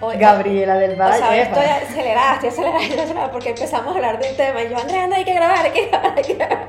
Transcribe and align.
Oye, 0.00 0.18
Gabriela 0.18 0.76
del 0.76 0.92
O 0.92 0.96
sea, 0.96 1.28
Valle. 1.28 1.42
estoy 1.42 1.64
acelerada, 1.64 2.34
estoy 2.34 2.48
acelerada, 2.50 2.82
estoy 2.82 2.98
acelerada 2.98 3.32
porque 3.32 3.48
empezamos 3.50 3.92
a 3.92 3.96
hablar 3.96 4.18
de 4.20 4.30
un 4.30 4.36
tema 4.36 4.62
y 4.62 4.68
yo, 4.68 4.76
Andrea, 4.76 5.04
anda, 5.04 5.16
hay 5.16 5.24
que 5.24 5.34
grabar, 5.34 5.64
hay 5.64 5.72
que 5.72 5.86
grabar, 5.86 6.12
hay 6.16 6.22
que 6.22 6.34
grabar. 6.34 6.68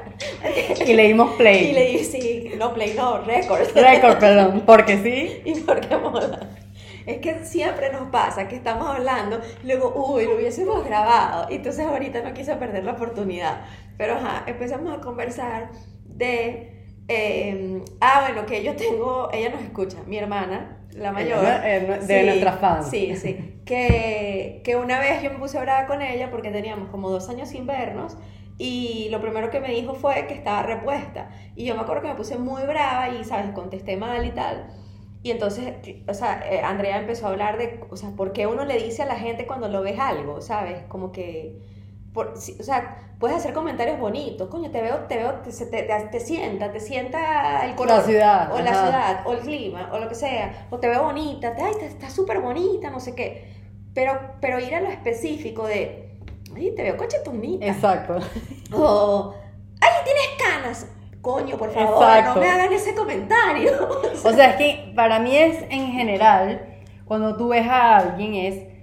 y 0.85 0.93
le 0.93 1.03
dimos 1.03 1.35
play. 1.35 1.69
Y 1.69 1.73
le 1.73 1.85
dije, 1.87 2.03
sí, 2.05 2.51
no, 2.57 2.73
play, 2.73 2.93
no, 2.95 3.19
record. 3.19 3.67
Record, 3.75 4.19
perdón, 4.19 4.63
porque 4.65 4.97
sí. 4.97 5.41
y 5.45 5.59
porque 5.59 5.97
mola. 5.97 6.39
Es 7.05 7.19
que 7.19 7.45
siempre 7.45 7.91
nos 7.91 8.09
pasa 8.09 8.47
que 8.47 8.55
estamos 8.55 8.87
hablando 8.89 9.39
y 9.63 9.67
luego, 9.67 9.93
uy, 9.95 10.25
lo 10.25 10.35
hubiésemos 10.35 10.85
grabado. 10.85 11.47
Y 11.49 11.55
entonces 11.55 11.85
ahorita 11.85 12.21
no 12.21 12.33
quise 12.33 12.55
perder 12.55 12.83
la 12.83 12.93
oportunidad. 12.93 13.61
Pero 13.97 14.15
ajá, 14.15 14.43
empezamos 14.45 14.97
a 14.97 15.01
conversar 15.01 15.71
de. 16.05 16.76
Eh, 17.07 17.83
ah, 18.01 18.21
bueno, 18.27 18.45
que 18.45 18.63
yo 18.63 18.75
tengo. 18.75 19.29
Ella 19.31 19.49
nos 19.49 19.61
escucha, 19.61 19.97
mi 20.05 20.17
hermana, 20.17 20.79
la 20.93 21.11
mayor. 21.11 21.39
De 21.41 22.23
nuestras 22.23 22.59
fans. 22.59 22.89
Sí, 22.89 23.15
sí. 23.15 23.53
Que, 23.67 24.61
que 24.63 24.77
una 24.77 24.97
vez 24.97 25.21
yo 25.21 25.29
me 25.29 25.39
puse 25.39 25.59
brava 25.59 25.87
con 25.87 26.01
ella 26.01 26.31
porque 26.31 26.51
teníamos 26.51 26.87
como 26.87 27.09
dos 27.09 27.27
años 27.27 27.49
sin 27.49 27.67
vernos. 27.67 28.15
Y 28.57 29.09
lo 29.11 29.19
primero 29.19 29.49
que 29.49 29.59
me 29.59 29.71
dijo 29.71 29.93
fue 29.93 30.25
que 30.25 30.33
estaba 30.33 30.63
repuesta. 30.63 31.29
Y 31.53 31.65
yo 31.65 31.75
me 31.75 31.81
acuerdo 31.81 32.01
que 32.01 32.07
me 32.07 32.15
puse 32.15 32.37
muy 32.37 32.63
brava 32.63 33.09
y, 33.09 33.25
¿sabes? 33.25 33.51
Contesté 33.51 33.97
mal 33.97 34.25
y 34.25 34.31
tal. 34.31 34.67
Y 35.21 35.31
entonces, 35.31 35.73
o 36.07 36.13
sea, 36.13 36.41
eh, 36.49 36.61
Andrea 36.61 36.97
empezó 36.97 37.27
a 37.27 37.31
hablar 37.31 37.57
de, 37.57 37.81
o 37.89 37.97
sea, 37.97 38.11
por 38.11 38.31
qué 38.31 38.47
uno 38.47 38.63
le 38.63 38.81
dice 38.81 39.03
a 39.03 39.05
la 39.05 39.17
gente 39.17 39.45
cuando 39.45 39.67
lo 39.67 39.81
ves 39.81 39.99
algo, 39.99 40.39
¿sabes? 40.39 40.83
Como 40.87 41.11
que, 41.11 41.59
por, 42.17 42.33
o 42.33 42.63
sea, 42.63 42.97
puedes 43.19 43.37
hacer 43.37 43.53
comentarios 43.53 43.99
bonitos, 43.99 44.49
coño, 44.49 44.71
te 44.71 44.81
veo, 44.81 44.95
te 45.07 45.17
veo, 45.17 45.33
te, 45.35 45.51
te, 45.51 45.65
te- 45.83 46.07
te 46.11 46.19
sienta, 46.19 46.71
te 46.71 46.79
sienta 46.79 47.63
el 47.63 47.75
color. 47.75 47.97
La 47.97 48.01
ciudad, 48.03 48.51
O 48.51 48.59
la 48.59 48.71
ciudad, 48.73 49.19
o 49.27 49.33
el 49.33 49.39
clima, 49.41 49.89
o 49.93 49.99
lo 49.99 50.09
que 50.09 50.15
sea, 50.15 50.65
o 50.71 50.79
te 50.79 50.87
veo 50.87 51.03
bonita, 51.03 51.53
te, 51.55 51.61
ay, 51.61 51.73
estás 51.81 52.11
súper 52.13 52.39
bonita, 52.39 52.89
no 52.89 52.99
sé 52.99 53.13
qué. 53.13 53.53
Pero, 53.93 54.19
pero 54.41 54.59
ir 54.59 54.73
a 54.73 54.81
lo 54.81 54.89
específico 54.89 55.67
de, 55.67 56.17
ay, 56.55 56.73
te 56.75 56.81
veo 56.81 56.97
cochetonita. 56.97 57.67
Exacto. 57.67 58.17
O, 58.73 59.35
ay, 59.79 59.89
tienes 60.03 60.29
canas. 60.43 60.87
Coño, 61.21 61.55
por 61.55 61.71
favor, 61.71 62.03
Exacto. 62.03 62.33
no 62.35 62.41
me 62.41 62.49
hagan 62.49 62.73
ese 62.73 62.95
comentario. 62.95 63.71
O 64.23 64.31
sea, 64.31 64.51
es 64.51 64.55
que 64.55 64.91
para 64.95 65.19
mí 65.19 65.35
es 65.37 65.61
en 65.69 65.91
general, 65.91 66.65
cuando 67.05 67.37
tú 67.37 67.49
ves 67.49 67.67
a 67.67 67.97
alguien 67.97 68.33
es 68.33 68.76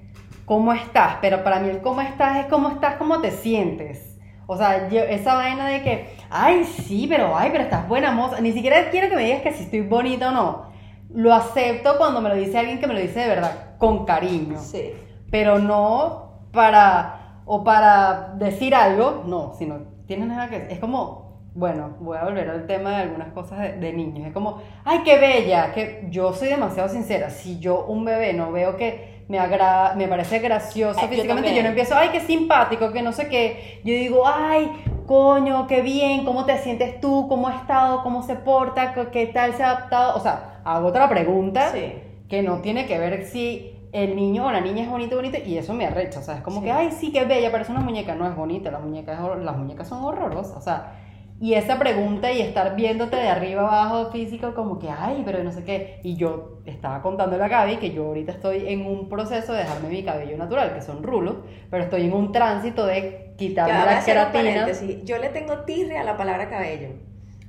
cómo 0.45 0.73
estás, 0.73 1.17
pero 1.21 1.43
para 1.45 1.61
mí 1.61 1.69
el 1.69 1.81
cómo 1.81 2.01
estás 2.01 2.39
es 2.39 2.47
cómo 2.47 2.69
estás, 2.71 2.97
cómo 2.97 3.21
te 3.21 3.31
sientes. 3.31 4.19
O 4.47 4.57
sea, 4.57 4.89
yo- 4.91 5.01
esa 5.03 5.35
vaina 5.35 5.67
de 5.69 5.83
que, 5.83 6.17
ay, 6.31 6.65
sí, 6.65 7.07
pero, 7.09 7.37
ay, 7.37 7.49
pero 7.51 7.65
estás 7.65 7.89
buena 7.89 8.11
moza. 8.13 8.41
Ni 8.41 8.53
siquiera 8.53 8.91
quiero 8.91 9.09
que 9.09 9.17
me 9.17 9.25
digas 9.25 9.41
que 9.43 9.53
si 9.53 9.65
estoy 9.65 9.81
bonita 9.81 10.29
o 10.29 10.33
no. 10.33 10.67
Lo 11.15 11.33
acepto 11.33 11.97
cuando 11.97 12.21
me 12.21 12.29
lo 12.29 12.35
dice 12.35 12.59
alguien 12.59 12.79
que 12.79 12.87
me 12.87 12.95
lo 12.95 13.01
dice 13.01 13.21
de 13.21 13.29
verdad, 13.29 13.77
con 13.79 14.05
cariño. 14.05 14.59
Sí. 14.59 14.93
Pero 15.31 15.59
no 15.59 16.49
para, 16.53 17.41
o 17.47 17.65
para 17.65 18.35
decir 18.37 18.75
algo, 18.75 19.23
no, 19.27 19.55
sino 19.59 19.79
tienes 20.07 20.29
nada 20.29 20.49
que 20.49 20.67
Es 20.71 20.79
como, 20.79 21.41
bueno, 21.55 21.97
voy 22.01 22.19
a 22.19 22.25
volver 22.25 22.51
al 22.51 22.67
tema 22.67 22.91
de 22.91 22.97
algunas 22.97 23.29
cosas 23.33 23.61
de, 23.61 23.73
de 23.75 23.93
niños. 23.93 24.27
Es 24.27 24.33
como, 24.35 24.61
ay, 24.85 25.01
qué 25.05 25.19
bella, 25.19 25.73
que 25.73 26.07
yo 26.11 26.33
soy 26.35 26.49
demasiado 26.49 26.89
sincera. 26.89 27.31
Si 27.31 27.61
yo 27.61 27.85
un 27.87 28.05
bebé 28.05 28.35
no 28.35 28.53
veo 28.53 28.77
que 28.77 29.14
me 29.29 29.39
agrada, 29.39 29.95
me 29.95 30.07
parece 30.09 30.39
gracioso 30.39 30.99
Ay, 31.01 31.07
yo 31.07 31.11
físicamente, 31.15 31.49
yo, 31.51 31.55
también. 31.57 31.65
no 31.65 31.69
empiezo, 31.71 31.95
ay, 31.97 32.11
qué 32.11 32.21
simpático, 32.21 32.93
que 32.93 33.03
no 33.03 33.13
sé 33.13 33.29
qué. 33.29 33.81
Yo 33.85 33.95
digo, 33.95 34.23
ay, 34.27 34.71
coño, 35.07 35.67
qué 35.67 35.81
bien, 35.83 36.25
cómo 36.25 36.45
te 36.45 36.59
sientes 36.59 37.01
tú, 37.01 37.27
cómo 37.29 37.49
ha 37.49 37.57
estado, 37.57 38.03
cómo 38.03 38.23
se 38.23 38.37
porta, 38.37 38.95
qué- 39.11 39.27
tal 39.27 39.55
se 39.55 39.63
ha 39.63 39.71
adaptado. 39.71 40.17
O 40.17 40.21
sea, 40.21 40.61
hago 40.65 40.89
otra 40.89 41.09
pregunta 41.09 41.71
Sí. 41.73 41.95
que 42.29 42.43
no 42.43 42.59
tiene 42.59 42.87
que 42.87 42.99
ver 42.99 43.25
si 43.27 43.71
el 43.93 44.17
niño 44.17 44.47
o 44.47 44.51
la 44.51 44.61
niña 44.61 44.83
es 44.83 44.91
bonito 44.91 45.17
bonito 45.17 45.39
y 45.45 45.57
eso 45.57 45.73
me 45.73 45.87
arrecha, 45.87 46.19
o 46.19 46.23
sea, 46.23 46.37
es 46.37 46.41
como 46.43 46.59
Sí. 46.61 46.65
que, 46.67 46.73
ay, 46.73 46.91
sí, 46.91 47.13
qué 47.13 47.25
bella, 47.25 47.51
pero 47.53 47.63
es 47.63 47.69
una 47.71 47.81
muñeca, 47.81 48.15
no 48.15 48.27
es 48.27 48.35
bonita, 48.35 48.71
las 48.73 48.83
muñecas, 48.83 49.19
las 49.41 49.57
muñecas 49.57 49.87
son 49.89 50.03
horrorosas, 50.05 50.57
o 50.57 50.61
sea, 50.61 50.95
y 51.41 51.55
esa 51.55 51.79
pregunta 51.79 52.31
y 52.33 52.41
estar 52.41 52.77
viéndote 52.77 53.17
de 53.17 53.29
arriba 53.29 53.63
abajo 53.63 54.11
físico 54.13 54.55
como 54.55 54.79
que, 54.79 54.89
ay, 54.89 55.23
pero 55.25 55.43
no 55.45 55.51
sé 55.53 55.65
qué, 55.65 56.01
y 56.03 56.17
yo 56.17 56.59
estaba 56.65 57.03
contándole 57.03 57.45
a 57.45 57.49
Gaby 57.49 57.77
que 57.77 57.91
yo 57.93 58.07
ahorita 58.07 58.33
estoy 58.33 58.69
en 58.69 58.87
un 58.87 59.09
proceso 59.09 59.53
de 59.53 59.61
dejarme 59.61 59.89
mi 59.89 60.05
cabello 60.05 60.37
natural, 60.37 60.73
que 60.75 60.81
son 60.81 61.03
rulos, 61.03 61.37
pero 61.71 61.85
estoy 61.85 62.05
en 62.05 62.13
un 62.13 62.33
tránsito 62.33 62.87
de 62.87 63.35
quitarme 63.37 63.73
Ya, 63.75 63.81
voy 63.81 63.89
a 63.89 63.97
las 63.97 64.03
hacer 64.03 64.17
un 64.19 64.31
queratinas. 64.31 64.77
paréntesis. 64.77 65.05
Yo 65.05 65.19
le 65.19 65.29
tengo 65.31 65.65
tirre 65.65 65.99
a 65.99 66.05
la 66.05 66.17
palabra 66.17 66.49
cabello. 66.49 66.89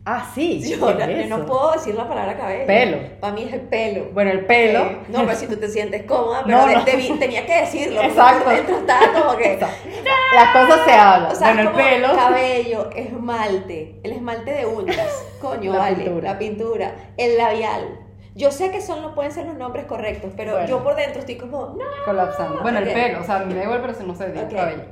Ah, 0.08 0.30
sí, 0.36 0.62
Yo, 0.80 0.86
¿qué 0.98 1.06
no- 1.08 1.12
es 1.12 1.30
no 1.30 1.46
puedo 1.48 1.72
decir 1.72 1.96
la 1.96 2.08
palabra 2.08 2.38
cabello. 2.38 2.68
Pelo. 2.68 2.98
Para 3.20 3.34
mí 3.34 3.44
es 3.44 3.54
el 3.54 3.62
pelo. 3.62 4.06
Bueno, 4.14 4.30
el 4.32 4.46
pelo. 4.46 4.80
Eh, 4.86 4.98
no, 5.10 5.26
pero 5.26 5.36
si 5.36 5.48
tú 5.48 5.56
te 5.58 5.68
sientes 5.68 6.04
cómoda, 6.04 6.44
pero 6.46 6.58
No, 6.60 6.68
de- 6.68 6.76
no. 6.76 6.86
debí- 6.86 7.18
tenía 7.20 7.46
que 7.46 7.62
decirlo. 7.62 8.02
Exacto. 8.04 8.50
dentro 8.52 8.78
estaba 8.78 9.12
como 9.14 9.38
que. 9.38 9.58
Las 10.36 10.50
cosas 10.52 10.86
se 10.86 10.92
hablan. 10.94 11.32
O 11.32 11.36
sea, 11.36 11.54
bueno, 11.54 11.70
el 11.72 11.76
pelo. 11.76 12.16
cabello, 12.16 12.90
esmalte, 12.96 14.00
el 14.04 14.12
esmalte 14.12 14.52
de 14.52 14.66
uñas, 14.66 15.26
coño, 15.42 15.72
La 15.74 15.80
vale, 15.80 15.96
pintura. 15.96 16.32
la 16.34 16.38
pintura, 16.40 16.96
el 17.18 17.38
labial. 17.38 18.00
Yo 18.36 18.52
sé 18.52 18.70
que 18.70 18.82
son, 18.82 19.02
no 19.02 19.16
pueden 19.16 19.32
ser 19.32 19.46
los 19.46 19.56
nombres 19.56 19.86
correctos, 19.86 20.34
pero 20.36 20.52
Bueno. 20.52 20.68
yo 20.68 20.84
por 20.84 20.96
dentro 20.96 21.22
estoy 21.22 21.38
como, 21.38 21.68
no. 21.68 21.86
colapsando. 22.04 22.62
Bueno, 22.62 22.80
el 22.80 22.90
pelo, 22.92 23.22
o 23.22 23.24
sea, 23.24 23.40
me 23.40 23.56
da 23.56 23.64
igual, 23.64 23.80
pero 23.82 23.94
si 23.94 24.04
no 24.04 24.14
se 24.14 24.30
digo 24.32 24.46
Ok. 24.46 24.54
cabello. 24.54 24.84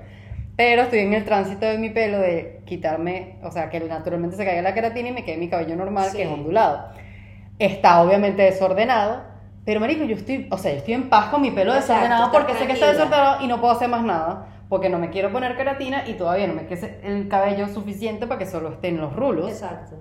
Pero 0.55 0.83
estoy 0.83 0.99
en 0.99 1.13
el 1.13 1.25
tránsito 1.25 1.65
de 1.65 1.77
mi 1.79 1.89
pelo 1.89 2.19
de 2.19 2.61
quitarme, 2.65 3.37
o 3.43 3.49
sea, 3.51 3.69
que 3.69 3.79
naturalmente 3.79 4.35
se 4.35 4.45
caiga 4.45 4.61
la 4.61 4.73
queratina 4.73 5.09
y 5.09 5.11
me 5.11 5.23
quede 5.25 5.37
mi 5.37 5.49
cabello 5.49 5.75
normal, 5.75 6.09
Sí. 6.11 6.17
que 6.17 6.23
es 6.23 6.29
ondulado. 6.29 6.89
Está 7.59 8.01
obviamente 8.01 8.43
desordenado, 8.43 9.23
pero 9.65 9.79
marico, 9.79 10.03
yo 10.03 10.15
estoy, 10.15 10.47
o 10.51 10.57
sea, 10.57 10.71
yo 10.71 10.77
estoy 10.77 10.93
en 10.93 11.09
paz 11.09 11.25
con 11.27 11.41
mi 11.41 11.51
pelo 11.51 11.71
Exacto, 11.73 11.93
desordenado 11.93 12.31
porque 12.31 12.53
sé 12.53 12.67
que 12.67 12.73
está 12.73 12.91
desordenado 12.91 13.43
y 13.43 13.47
no 13.47 13.59
puedo 13.59 13.73
hacer 13.73 13.89
más 13.89 14.03
nada, 14.03 14.47
porque 14.69 14.89
no 14.89 14.99
me 14.99 15.09
quiero 15.09 15.31
poner 15.31 15.55
queratina 15.57 16.03
y 16.07 16.13
todavía 16.13 16.47
no 16.47 16.53
me 16.53 16.65
quede 16.67 16.99
el 17.03 17.27
cabello 17.27 17.67
suficiente 17.67 18.27
para 18.27 18.37
que 18.39 18.45
solo 18.45 18.69
esté 18.73 18.89
en 18.89 18.97
los 18.97 19.15
rulos. 19.15 19.49
Exacto. 19.49 19.95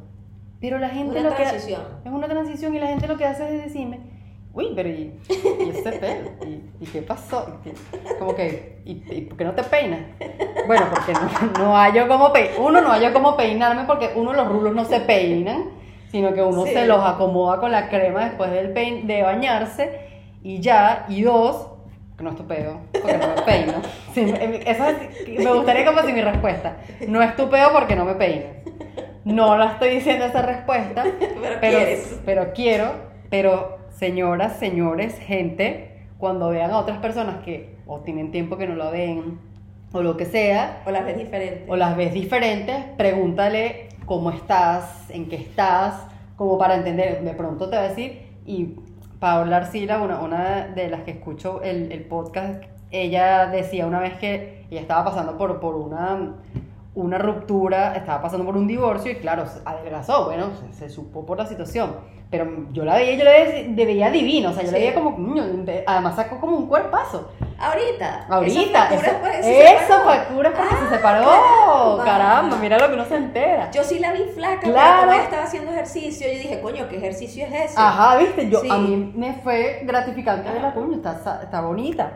Pero 0.60 0.78
la 0.78 0.88
gente 0.90 1.18
Una 1.18 1.30
lo 1.30 1.36
que 1.36 1.42
transición. 1.44 1.82
es 2.04 2.12
una 2.12 2.28
transición 2.28 2.74
y 2.74 2.78
la 2.78 2.86
gente 2.88 3.06
lo 3.08 3.16
que 3.16 3.24
hace 3.26 3.56
es 3.56 3.64
decirme, 3.64 4.00
uy, 4.54 4.72
pero 4.74 4.88
¿y, 4.88 5.12
y 5.28 5.70
ese 5.70 5.92
pelo? 5.92 6.30
¿Y, 6.46 6.84
y 6.84 6.86
qué 6.92 7.02
pasó? 7.02 7.58
¿Y 7.64 8.14
Como 8.18 8.34
que, 8.34 8.80
¿y, 8.84 8.94
por 9.22 9.36
qué 9.38 9.44
no 9.44 9.52
te 9.52 9.62
peinas? 9.64 10.00
Bueno, 10.66 10.86
porque 10.90 11.12
no, 11.12 11.64
no 11.64 11.76
hallo 11.76 12.06
cómo 12.08 12.32
pe 12.32 12.52
uno 12.58 12.80
no 12.80 12.90
hallo 12.90 13.12
cómo 13.12 13.36
peinarme 13.36 13.84
porque 13.84 14.10
uno 14.14 14.32
los 14.32 14.48
rulos 14.48 14.74
no 14.74 14.84
se 14.84 15.00
peinan, 15.00 15.70
sino 16.10 16.32
que 16.34 16.42
uno 16.42 16.64
Sí. 16.66 16.72
se 16.74 16.86
los 16.86 17.02
acomoda 17.04 17.58
con 17.58 17.72
la 17.72 17.88
crema 17.88 18.24
después 18.26 18.50
del 18.50 18.72
pein 18.72 19.06
de 19.06 19.22
bañarse 19.22 20.00
y 20.42 20.60
ya, 20.60 21.06
y 21.08 21.22
dos, 21.22 21.68
no 22.20 22.30
es 22.30 22.36
tu 22.36 22.46
pedo, 22.46 22.78
porque 22.92 23.16
no 23.16 23.28
me 23.34 23.42
peino. 23.42 23.72
Sí, 24.14 24.20
eso 24.66 24.84
es- 24.88 25.28
me 25.44 25.52
gustaría 25.52 25.84
como 25.86 26.02
si 26.02 26.12
mi 26.12 26.20
respuesta, 26.20 26.76
no 27.08 27.22
es 27.22 27.34
tu 27.36 27.48
pedo 27.48 27.72
porque 27.72 27.96
no 27.96 28.04
me 28.04 28.14
peino. 28.14 28.46
No 29.24 29.56
la 29.56 29.72
estoy 29.72 29.90
diciendo 29.90 30.24
esa 30.26 30.42
respuesta, 30.42 31.04
Pero 31.04 31.58
pero, 31.60 31.78
quieres. 31.78 32.20
pero 32.26 32.52
quiero, 32.52 32.92
pero 33.30 33.78
señoras, 33.96 34.58
señores, 34.58 35.18
gente, 35.18 36.06
cuando 36.18 36.50
vean 36.50 36.70
a 36.70 36.78
otras 36.78 36.98
personas 36.98 37.42
que 37.44 37.76
o 37.86 38.00
tienen 38.00 38.30
tiempo 38.30 38.56
que 38.56 38.66
no 38.66 38.74
la 38.76 38.90
ven, 38.90 39.38
o 39.92 40.02
lo 40.02 40.16
que 40.16 40.24
sea, 40.24 40.82
O 40.86 40.90
las 40.90 41.04
ves 41.04 41.18
diferentes. 41.18 41.68
o 41.68 41.76
las 41.76 41.96
ves 41.96 42.12
diferentes, 42.14 42.76
pregúntale 42.96 43.88
cómo 44.06 44.30
estás, 44.30 45.10
en 45.10 45.28
qué 45.28 45.36
estás, 45.36 46.06
como 46.36 46.58
para 46.58 46.76
entender. 46.76 47.22
De 47.22 47.34
pronto 47.34 47.68
te 47.68 47.76
va 47.76 47.82
a 47.82 47.88
decir, 47.88 48.22
y 48.46 48.76
Paola 49.20 49.58
Arcila, 49.58 50.00
una, 50.00 50.20
una 50.20 50.66
de 50.68 50.88
las 50.88 51.02
que 51.02 51.12
escucho 51.12 51.62
el, 51.62 51.92
el 51.92 52.04
podcast, 52.04 52.64
ella 52.90 53.46
decía 53.46 53.86
una 53.86 54.00
vez 54.00 54.14
que 54.14 54.64
ella 54.70 54.80
estaba 54.80 55.04
pasando 55.04 55.36
por, 55.36 55.60
por 55.60 55.74
una, 55.76 56.34
una 56.94 57.16
ruptura, 57.18 57.94
estaba 57.94 58.20
pasando 58.22 58.44
por 58.44 58.56
un 58.56 58.66
divorcio 58.66 59.12
y 59.12 59.16
claro, 59.16 59.46
se 59.46 59.60
adelgazó, 59.64 60.26
bueno, 60.26 60.50
se, 60.60 60.72
se 60.74 60.90
supo 60.90 61.24
por 61.24 61.38
la 61.38 61.46
situación. 61.46 61.96
Pero 62.30 62.46
yo 62.72 62.86
la 62.86 62.94
veía, 62.96 63.14
yo 63.16 63.24
la 63.24 63.30
veía, 63.32 63.68
la 63.68 63.84
veía 63.84 64.10
divina, 64.10 64.48
o 64.50 64.52
sea, 64.54 64.62
yo 64.62 64.70
la 64.70 64.78
Sí. 64.78 64.84
veía 64.84 64.94
como, 64.94 65.16
de- 65.64 65.84
además 65.86 66.16
sacó 66.16 66.40
como 66.40 66.56
un 66.56 66.66
cuerpazo. 66.66 67.30
Ahorita. 67.58 68.26
Ahorita, 68.28 68.88
eso, 68.88 69.02
facturas, 69.04 69.16
pues, 69.20 69.44
se 69.44 69.62
eso 69.64 69.78
separó. 69.82 70.04
factura 70.04 70.50
porque 70.54 70.68
se 70.74 70.84
Ah, 70.84 70.88
separó. 70.90 71.26
caramba. 71.26 72.04
Caramba, 72.04 72.56
mira 72.56 72.78
lo 72.78 72.88
que 72.88 72.94
uno 72.94 73.04
se 73.04 73.16
entera. 73.16 73.70
Yo 73.70 73.84
sí 73.84 73.98
la 73.98 74.12
vi 74.12 74.24
flaca, 74.34 74.60
pero 74.62 74.72
Claro. 74.72 75.00
como 75.02 75.12
ella 75.12 75.22
estaba 75.24 75.42
haciendo 75.44 75.70
ejercicio, 75.72 76.26
yo 76.26 76.32
dije, 76.38 76.60
coño, 76.62 76.88
¿qué 76.88 76.96
ejercicio 76.96 77.44
es 77.46 77.52
ese? 77.70 77.74
Ajá, 77.78 78.16
viste, 78.16 78.48
yo 78.48 78.60
Sí. 78.60 78.68
a 78.70 78.78
mí 78.78 79.12
me 79.14 79.34
fue 79.34 79.80
gratificante 79.84 80.50
ver 80.50 80.62
la 80.62 80.72
coño, 80.72 80.96
está, 80.96 81.40
está 81.42 81.60
bonita. 81.60 82.12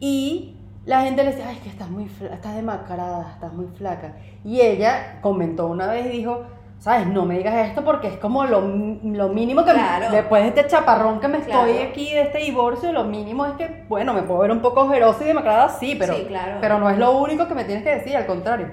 Y 0.00 0.56
la 0.84 1.02
gente 1.02 1.22
le 1.24 1.30
decía, 1.30 1.46
ay, 1.48 1.56
que 1.62 1.68
estás 1.68 1.88
muy 1.90 2.04
estás 2.32 2.54
demacrada, 2.56 3.30
estás 3.34 3.52
muy 3.52 3.66
flaca. 3.76 4.14
Y 4.44 4.60
ella 4.60 5.18
comentó 5.20 5.66
una 5.68 5.86
vez 5.86 6.06
y 6.06 6.08
dijo, 6.08 6.42
sabes, 6.78 7.06
no 7.06 7.24
me 7.24 7.36
digas 7.38 7.68
esto 7.68 7.84
porque 7.84 8.08
es 8.08 8.16
como 8.16 8.44
lo, 8.44 8.60
lo 8.60 9.28
mínimo 9.28 9.64
que 9.64 9.72
Claro. 9.72 10.10
después 10.10 10.42
de 10.42 10.48
este 10.48 10.66
chaparrón 10.66 11.20
que 11.20 11.28
me 11.28 11.38
Claro. 11.40 11.66
estoy 11.66 11.82
aquí 11.86 12.12
de 12.12 12.22
este 12.22 12.38
divorcio, 12.38 12.90
lo 12.92 13.04
mínimo 13.04 13.46
es 13.46 13.52
que, 13.52 13.84
bueno, 13.88 14.12
me 14.12 14.22
puedo 14.22 14.40
ver 14.40 14.50
un 14.50 14.60
poco 14.60 14.80
ojerosa 14.82 15.22
y 15.22 15.28
demacrada, 15.28 15.68
sí, 15.68 15.94
pero, 15.96 16.14
Sí, 16.16 16.24
claro. 16.26 16.58
pero 16.60 16.78
no 16.80 16.90
es 16.90 16.98
lo 16.98 17.16
único 17.18 17.46
que 17.46 17.54
me 17.54 17.64
tienes 17.64 17.84
que 17.84 17.90
decir, 17.90 18.16
al 18.16 18.26
contrario. 18.26 18.68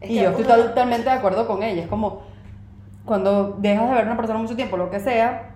Es 0.00 0.10
y 0.10 0.20
yo 0.22 0.30
estoy 0.30 0.44
uno- 0.44 0.56
totalmente 0.68 1.04
de 1.10 1.16
acuerdo 1.16 1.46
con 1.48 1.62
ella. 1.64 1.82
Es 1.82 1.88
como 1.88 2.22
cuando 3.04 3.56
dejas 3.58 3.88
de 3.88 3.94
ver 3.94 4.02
a 4.04 4.06
una 4.06 4.16
persona 4.16 4.38
mucho 4.38 4.54
tiempo, 4.54 4.76
lo 4.76 4.88
que 4.90 5.00
sea, 5.00 5.53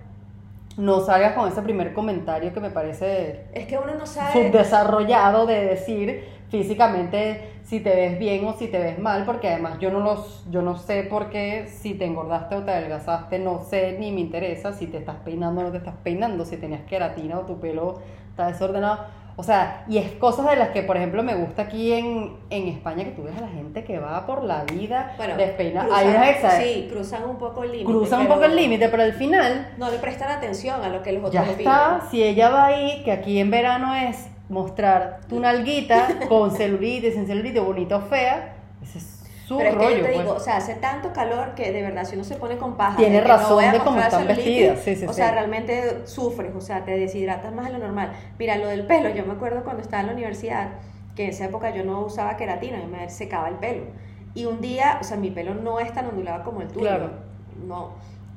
no 0.79 1.01
salgas 1.01 1.33
con 1.33 1.47
ese 1.49 1.61
primer 1.61 1.93
comentario 1.93 2.53
que 2.53 2.61
me 2.61 2.69
parece 2.69 3.45
Es 3.53 3.65
que 3.67 3.77
uno 3.77 3.95
no 3.95 4.05
sabe. 4.05 4.31
subdesarrollado 4.31 5.45
de 5.45 5.65
decir 5.65 6.23
físicamente 6.47 7.51
si 7.63 7.81
te 7.81 7.93
ves 7.93 8.17
bien 8.17 8.45
o 8.45 8.53
si 8.53 8.67
te 8.67 8.79
ves 8.79 8.97
mal, 8.97 9.25
porque 9.25 9.49
además 9.49 9.77
yo 9.79 9.91
no 9.91 9.99
los, 9.99 10.45
yo 10.49 10.61
no 10.61 10.77
sé 10.77 11.03
por 11.03 11.29
qué 11.29 11.67
si 11.67 11.95
te 11.95 12.05
engordaste 12.05 12.55
o 12.55 12.63
te 12.63 12.71
adelgazaste, 12.71 13.39
no 13.39 13.59
sé 13.59 13.97
ni 13.99 14.11
me 14.13 14.21
interesa 14.21 14.71
si 14.71 14.87
te 14.87 14.97
estás 14.97 15.17
peinando 15.17 15.61
o 15.61 15.63
no 15.65 15.71
te 15.71 15.77
estás 15.77 15.95
peinando, 16.01 16.45
si 16.45 16.55
tenías 16.55 16.81
queratina 16.83 17.37
o 17.39 17.41
tu 17.41 17.59
pelo 17.59 17.99
está 18.29 18.47
desordenado. 18.47 19.18
O 19.39 19.43
sea, 19.43 19.85
y 19.87 19.97
es 19.99 20.11
cosas 20.15 20.49
de 20.49 20.57
las 20.57 20.69
que, 20.71 20.83
por 20.83 20.97
ejemplo, 20.97 21.23
me 21.23 21.33
gusta 21.33 21.61
aquí 21.61 21.93
en, 21.93 22.33
en 22.49 22.67
España, 22.67 23.05
que 23.05 23.11
tú 23.11 23.23
ves 23.23 23.37
a 23.37 23.39
la 23.39 23.47
gente 23.47 23.85
que 23.85 23.97
va 23.97 24.25
por 24.25 24.43
la 24.43 24.65
vida 24.65 25.13
Bueno, 25.15 25.37
despeinada. 25.37 25.87
cruzan- 25.87 25.97
Hay 25.97 26.07
unas 26.09 26.27
exa- 26.27 26.61
Sí, 26.61 26.87
cruzan 26.91 27.23
un 27.23 27.37
poco 27.37 27.63
el 27.63 27.71
límite. 27.71 27.85
cruzan 27.89 28.19
un 28.19 28.25
pero 28.25 28.35
poco 28.35 28.45
el 28.47 28.55
límite, 28.57 28.89
pero 28.89 29.03
al 29.03 29.13
final 29.13 29.69
No 29.77 29.89
le 29.89 29.97
prestan 29.97 30.29
atención 30.31 30.83
a 30.83 30.89
lo 30.89 31.01
que 31.01 31.13
los 31.13 31.23
otros 31.23 31.33
ya 31.45 31.49
está, 31.49 32.01
si 32.11 32.21
ella 32.21 32.49
va 32.49 32.65
ahí, 32.65 33.01
que 33.05 33.13
aquí 33.13 33.39
en 33.39 33.49
verano 33.49 33.95
es 33.95 34.27
mostrar 34.49 35.21
tu 35.29 35.39
nalguita 35.39 36.05
con 36.27 36.51
celulitis, 36.57 37.13
sin 37.13 37.25
celulitis, 37.25 37.63
bonita 37.63 37.95
o 37.95 38.01
fea, 38.01 38.55
ese 38.83 38.97
es 38.97 39.18
su 39.49 39.57
Pero 39.57 39.81
es 39.81 39.87
que 39.87 39.97
yo 39.97 40.03
te 40.03 40.11
digo, 40.11 40.23
pues. 40.25 40.35
o 40.35 40.39
sea, 40.39 40.57
hace 40.57 40.75
tanto 40.75 41.11
calor 41.11 41.55
que 41.55 41.71
de 41.71 41.81
verdad 41.81 42.05
si 42.05 42.13
uno 42.13 42.23
se 42.23 42.35
pone 42.35 42.57
con 42.57 42.75
paja. 42.77 42.97
Tiene 42.97 43.19
no 43.19 43.27
razón 43.27 43.55
voy 43.55 43.65
a 43.65 43.71
de 43.71 43.79
cómo 43.79 43.99
están 43.99 44.27
vestidas, 44.27 44.79
sí, 44.81 44.95
sí, 44.95 45.05
O 45.05 45.09
sí. 45.09 45.15
sea, 45.15 45.31
realmente 45.31 46.05
sufres, 46.05 46.53
o 46.55 46.61
sea, 46.61 46.85
te 46.85 46.91
deshidratas 46.91 47.51
más 47.51 47.65
de 47.65 47.73
lo 47.73 47.79
normal. 47.79 48.11
Mira, 48.37 48.57
lo 48.57 48.67
del 48.67 48.85
pelo, 48.85 49.09
yo 49.09 49.25
me 49.25 49.33
acuerdo 49.33 49.63
cuando 49.63 49.81
estaba 49.81 50.01
en 50.01 50.07
la 50.07 50.13
universidad, 50.13 50.69
que 51.15 51.23
en 51.23 51.29
esa 51.31 51.45
época 51.45 51.71
yo 51.71 51.83
no 51.83 52.01
usaba 52.01 52.37
queratina, 52.37 52.79
yo 52.79 52.87
me 52.87 53.09
secaba 53.09 53.49
el 53.49 53.55
pelo. 53.55 53.85
Y 54.35 54.45
un 54.45 54.61
día, 54.61 54.99
o 55.01 55.03
sea, 55.03 55.17
mi 55.17 55.31
pelo 55.31 55.55
no 55.55 55.79
es 55.79 55.91
tan 55.93 56.05
ondulado 56.05 56.43
como 56.43 56.61
el 56.61 56.67
tuyo. 56.67 56.81
Claro. 56.81 57.09
No. 57.67 57.89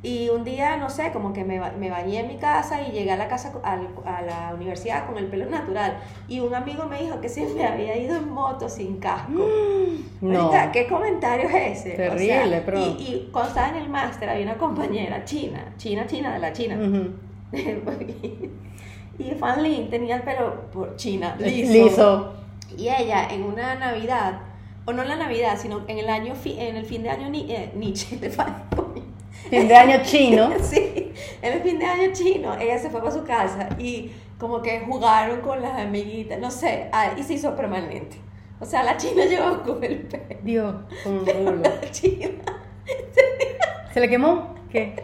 Y 0.05 0.29
un 0.31 0.43
día, 0.43 0.77
no 0.79 0.91
sé, 0.91 1.13
como 1.13 1.33
que 1.33 1.45
me, 1.45 1.61
me 1.79 1.89
bañé 1.89 2.19
en 2.21 2.27
mi 2.29 2.37
casa 2.37 2.83
y 2.83 2.91
llegué 2.91 3.13
a 3.13 3.17
la 3.17 3.29
casa, 3.29 3.53
al- 3.63 3.89
a 4.05 4.21
la 4.23 4.53
universidad 4.53 5.07
con 5.07 5.17
el 5.17 5.27
pelo 5.27 5.47
natural. 5.47 5.99
Y 6.27 6.41
un 6.41 6.53
amigo 6.55 6.87
me 6.87 7.01
dijo 7.01 7.21
que 7.21 7.29
si 7.29 7.43
me 7.43 7.65
había 7.65 7.97
ido 7.97 8.17
en 8.17 8.29
moto 8.31 8.69
sin 8.69 8.99
casco. 8.99 9.31
no. 10.21 10.51
Marica, 10.51 10.73
¿qué 10.73 10.89
comentario 10.89 11.49
es 11.49 11.79
ese? 11.87 11.93
O 11.93 11.97
sea, 11.97 12.11
Terrible, 12.17 12.63
pero- 12.67 12.79
Y, 12.81 12.83
y 12.83 13.29
cuando 13.33 13.51
estaba 13.51 13.69
en 13.69 13.77
el 13.77 13.89
máster 13.89 14.29
había 14.29 14.45
una 14.45 14.57
compañera 14.59 15.25
china, 15.25 15.73
china, 15.77 16.05
china 16.07 16.33
de 16.35 16.39
la 16.41 16.53
China. 16.53 16.77
Ujú. 16.81 17.11
y 19.19 19.31
Fan 19.39 19.63
Lin 19.63 19.89
tenía 19.91 20.17
el 20.17 20.23
pelo 20.23 20.71
por 20.73 20.97
China, 20.97 21.37
liso. 21.39 21.73
Liso. 21.73 22.33
Y 22.77 22.89
ella 22.89 23.29
en 23.31 23.43
una 23.45 23.75
Navidad, 23.77 24.41
o 24.87 24.93
no 24.93 25.03
en 25.03 25.09
la 25.11 25.17
Navidad, 25.17 25.57
sino 25.61 25.83
en 25.87 25.99
el 25.99 26.09
año 26.09 26.35
en 26.45 26.77
el 26.77 26.85
fin 26.87 27.03
de 27.03 27.11
año 27.11 27.29
ni, 27.29 27.51
eh, 27.53 27.71
Nietzsche, 27.77 28.17
de 28.21 28.31
Fan- 28.31 28.65
Fin 29.51 29.69
de 29.69 29.77
año 29.77 29.99
chino. 30.03 30.51
Sí, 30.63 31.13
en 31.43 31.53
el 31.53 31.63
fin 31.63 31.79
de 31.79 31.85
año 31.85 32.13
chino, 32.13 32.55
ella 32.59 32.79
se 32.79 32.89
fue 32.91 33.01
para 33.01 33.13
su 33.13 33.25
casa 33.25 33.69
y 33.79 34.11
como 34.39 34.63
que 34.63 34.81
jugaron 34.81 35.41
con 35.41 35.61
las 35.61 35.79
amiguitas, 35.79 36.39
no 36.39 36.51
sé, 36.51 36.91
y 37.17 37.23
se 37.23 37.35
hizo 37.35 37.55
permanente. 37.55 38.17
O 38.61 38.65
sea, 38.65 38.83
la 38.83 38.97
china 38.97 39.25
llevaba 39.29 39.63
con 39.63 39.83
el 39.83 39.99
pelo. 39.99 40.41
Dios, 40.43 40.75
con. 41.03 41.63
La 41.63 41.91
china, 41.91 42.29
¿Se 43.93 44.01
le 44.01 44.09
quemó? 44.09 44.55
¿Qué? 44.71 45.03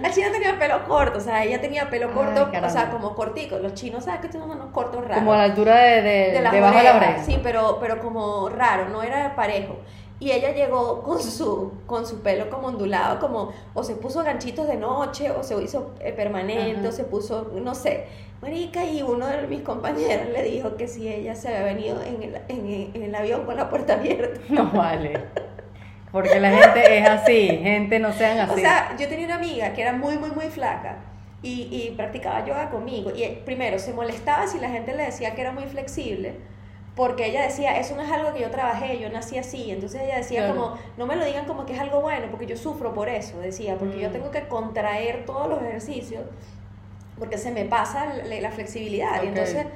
la 0.00 0.10
china 0.10 0.28
tenía 0.32 0.58
pelo 0.58 0.84
corto, 0.84 1.18
o 1.18 1.20
sea, 1.20 1.44
ella 1.44 1.60
tenía 1.60 1.90
pelo 1.90 2.08
Ay, 2.08 2.14
corto, 2.14 2.50
o 2.64 2.70
sea, 2.70 2.90
como 2.90 3.14
cortico. 3.14 3.58
Los 3.58 3.74
chinos, 3.74 4.04
¿sabes 4.04 4.20
que 4.20 4.28
tienen 4.28 4.50
unos 4.50 4.70
cortos 4.72 5.02
raros? 5.02 5.18
Como 5.18 5.34
a 5.34 5.36
la 5.38 5.44
altura 5.44 5.76
de, 5.76 6.02
de, 6.02 6.32
de 6.32 6.40
las 6.40 6.52
debajo 6.52 6.78
de 6.78 6.84
la 6.84 6.96
oreja. 6.96 7.24
Sí, 7.24 7.38
pero, 7.42 7.78
pero 7.80 8.00
como 8.00 8.48
raro, 8.48 8.88
no 8.88 9.02
era 9.02 9.34
parejo. 9.36 9.76
Y 10.22 10.30
ella 10.30 10.54
llegó 10.54 11.02
con 11.02 11.20
su, 11.20 11.72
con 11.84 12.06
su 12.06 12.22
pelo 12.22 12.48
como 12.48 12.68
ondulado, 12.68 13.18
como, 13.18 13.52
o 13.74 13.82
se 13.82 13.96
puso 13.96 14.22
ganchitos 14.22 14.68
de 14.68 14.76
noche, 14.76 15.32
o 15.32 15.42
se 15.42 15.60
hizo 15.60 15.94
eh, 15.98 16.12
permanente, 16.12 16.78
Ajá. 16.78 16.88
o 16.90 16.92
se 16.92 17.02
puso, 17.02 17.50
no 17.60 17.74
sé. 17.74 18.04
Marica, 18.40 18.84
y 18.84 19.02
uno 19.02 19.26
de 19.26 19.48
mis 19.48 19.62
compañeros 19.62 20.28
le 20.32 20.44
dijo 20.44 20.76
que 20.76 20.86
si 20.86 21.08
ella 21.08 21.34
se 21.34 21.48
había 21.48 21.64
venido 21.64 22.00
en 22.02 22.22
el, 22.22 22.36
en 22.46 22.90
en 22.94 23.02
el 23.02 23.14
avión 23.16 23.44
con 23.44 23.56
la 23.56 23.68
puerta 23.68 23.94
abierta. 23.94 24.40
No 24.48 24.70
vale. 24.70 25.24
Porque 26.12 26.38
la 26.38 26.52
gente 26.52 26.98
es 26.98 27.08
así, 27.08 27.48
gente 27.60 27.98
no 27.98 28.12
sean 28.12 28.38
así. 28.38 28.52
O 28.52 28.58
sea, 28.58 28.96
yo 28.96 29.08
tenía 29.08 29.26
una 29.26 29.36
amiga 29.36 29.72
que 29.72 29.82
era 29.82 29.92
muy, 29.92 30.18
muy, 30.18 30.30
muy 30.30 30.50
flaca 30.50 30.98
y, 31.42 31.62
y 31.62 31.94
practicaba 31.96 32.46
yoga 32.46 32.70
conmigo. 32.70 33.10
Y 33.12 33.24
eh, 33.24 33.42
primero 33.44 33.76
se 33.80 33.92
molestaba 33.92 34.46
si 34.46 34.60
la 34.60 34.68
gente 34.68 34.94
le 34.94 35.04
decía 35.04 35.34
que 35.34 35.40
era 35.40 35.50
muy 35.50 35.64
flexible, 35.64 36.36
porque 36.94 37.26
ella 37.26 37.42
decía, 37.42 37.78
eso 37.78 37.96
no 37.96 38.02
es 38.02 38.10
algo 38.12 38.34
que 38.34 38.40
yo 38.40 38.50
trabajé, 38.50 38.98
yo 38.98 39.08
nací 39.08 39.38
así. 39.38 39.70
Entonces 39.70 40.02
ella 40.02 40.16
decía 40.18 40.44
Claro. 40.44 40.54
como, 40.54 40.78
no 40.98 41.06
me 41.06 41.16
lo 41.16 41.24
digan 41.24 41.46
como 41.46 41.64
que 41.64 41.72
es 41.72 41.80
algo 41.80 42.00
bueno, 42.02 42.26
porque 42.30 42.46
yo 42.46 42.56
sufro 42.56 42.92
por 42.92 43.08
eso, 43.08 43.38
decía, 43.38 43.76
porque 43.78 43.98
yo 43.98 44.08
Mm. 44.10 44.12
tengo 44.12 44.30
que 44.30 44.46
contraer 44.48 45.24
todos 45.24 45.48
los 45.48 45.62
ejercicios, 45.62 46.22
porque 47.18 47.38
se 47.38 47.50
me 47.50 47.64
pasa 47.64 48.12
la, 48.24 48.40
la 48.40 48.50
flexibilidad. 48.50 49.22
Y 49.22 49.28
entonces 49.28 49.66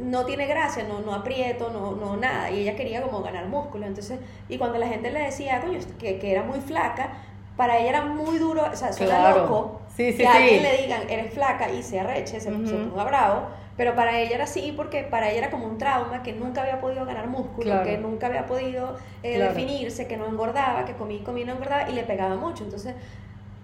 no 0.00 0.24
tiene 0.24 0.46
gracia, 0.46 0.84
no, 0.84 1.00
no 1.00 1.14
aprieto, 1.14 1.70
no, 1.70 1.92
no 1.92 2.16
nada. 2.16 2.50
Y 2.50 2.60
ella 2.60 2.76
quería 2.76 3.02
como 3.02 3.22
ganar 3.22 3.46
músculo. 3.46 3.84
Entonces, 3.86 4.20
y 4.48 4.56
cuando 4.58 4.78
la 4.78 4.86
gente 4.86 5.10
le 5.10 5.20
decía, 5.20 5.60
coño, 5.60 5.78
que, 5.98 6.18
que 6.18 6.30
era 6.32 6.42
muy 6.44 6.60
flaca, 6.60 7.12
para 7.56 7.78
ella 7.78 7.88
era 7.88 8.04
muy 8.04 8.38
duro, 8.38 8.62
o 8.72 8.76
sea, 8.76 8.92
suena 8.92 9.18
Claro. 9.18 9.40
loco 9.42 9.80
Sí, 9.96 10.12
sí, 10.12 10.18
que 10.18 10.26
a 10.26 10.34
alguien 10.36 10.56
sí. 10.56 10.60
le 10.62 10.82
digan, 10.82 11.02
eres 11.10 11.34
flaca 11.34 11.70
y 11.70 11.82
se 11.82 12.00
arreche, 12.00 12.40
se, 12.40 12.48
se 12.50 12.50
Ujú. 12.50 12.88
ponga 12.90 13.04
bravo. 13.04 13.46
Pero 13.76 13.94
para 13.94 14.18
ella 14.18 14.34
era 14.34 14.44
así 14.44 14.72
porque 14.76 15.02
para 15.02 15.30
ella 15.30 15.38
era 15.38 15.50
como 15.50 15.66
un 15.66 15.78
trauma 15.78 16.22
que 16.22 16.32
nunca 16.34 16.60
había 16.62 16.80
podido 16.80 17.06
ganar 17.06 17.26
músculo, 17.26 17.62
Claro. 17.70 17.84
que 17.84 17.96
nunca 17.98 18.26
había 18.26 18.46
podido 18.46 18.96
eh, 19.22 19.36
Claro. 19.36 19.54
definirse, 19.54 20.06
que 20.06 20.16
no 20.18 20.26
engordaba, 20.26 20.84
que 20.84 20.92
comía 20.94 21.18
y 21.18 21.22
comía 21.22 21.44
y 21.44 21.46
no 21.46 21.52
engordaba 21.54 21.88
y 21.88 21.94
le 21.94 22.02
pegaba 22.02 22.34
mucho. 22.36 22.64
Entonces, 22.64 22.94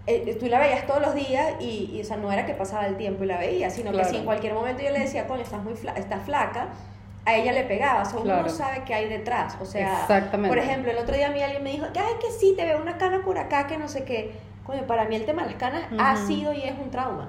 eh, 0.06 0.34
tú 0.40 0.46
la 0.46 0.58
veías 0.60 0.87
todos 0.87 1.02
los 1.02 1.14
días 1.14 1.55
y, 1.60 1.90
y, 1.93 2.00
o 2.00 2.05
sea, 2.05 2.16
no 2.16 2.32
era 2.32 2.46
que 2.46 2.55
pasaba 2.55 2.87
el 2.87 2.96
tiempo 2.96 3.25
y 3.25 3.26
la 3.26 3.38
veías, 3.38 3.75
sino 3.75 3.90
Claro. 3.90 4.06
que 4.06 4.10
si 4.14 4.16
en 4.20 4.25
cualquier 4.25 4.55
momento 4.55 4.82
yo 4.82 4.90
le 4.90 5.00
decía, 5.00 5.26
coño, 5.26 5.43
estás 5.43 5.62
muy 5.62 5.75
fla 5.75 5.93
estás 5.93 6.22
flaca, 6.25 6.69
a 7.26 7.34
ella 7.37 7.52
le 7.52 7.64
pegaba. 7.64 8.00
O 8.00 8.04
sea, 8.06 8.19
uno 8.20 8.43
no 8.43 8.49
sabe 8.49 8.84
qué 8.87 8.94
hay 8.94 9.08
detrás. 9.11 9.58
O 9.61 9.66
sea, 9.66 10.06
por 10.49 10.56
ejemplo, 10.56 10.90
el 10.90 10.96
otro 10.96 11.14
día 11.14 11.26
a 11.26 11.31
mí 11.31 11.43
alguien 11.43 11.62
me 11.62 11.72
dijo, 11.72 11.84
ay, 11.94 12.14
que 12.22 12.31
sí, 12.31 12.54
te 12.56 12.64
veo 12.64 12.81
una 12.81 12.96
cana 12.96 13.20
por 13.22 13.37
acá, 13.38 13.66
que 13.66 13.76
no 13.76 13.87
sé 13.88 14.04
qué. 14.04 14.32
Coño, 14.64 14.87
para 14.87 15.04
mí 15.04 15.16
el 15.16 15.26
tema 15.26 15.43
de 15.43 15.50
las 15.50 15.58
canas 15.58 15.82
ha 15.99 16.16
sido 16.16 16.54
y 16.54 16.62
es 16.62 16.72
un 16.82 16.90
trauma. 16.90 17.28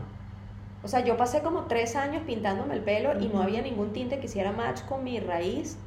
O 0.83 0.87
sea, 0.87 1.01
yo 1.01 1.17
pasé 1.17 1.41
como 1.41 1.63
tres 1.63 1.95
años 1.95 2.23
pintándome 2.25 2.75
el 2.75 2.81
pelo 2.81 3.19
y 3.19 3.27
no 3.27 3.41
había 3.41 3.61
ningún 3.61 3.91
tinte 3.91 4.19
que 4.19 4.27
hiciera 4.27 4.51
match 4.51 4.81
con 4.83 5.03
mi 5.03 5.19
raíz 5.19 5.77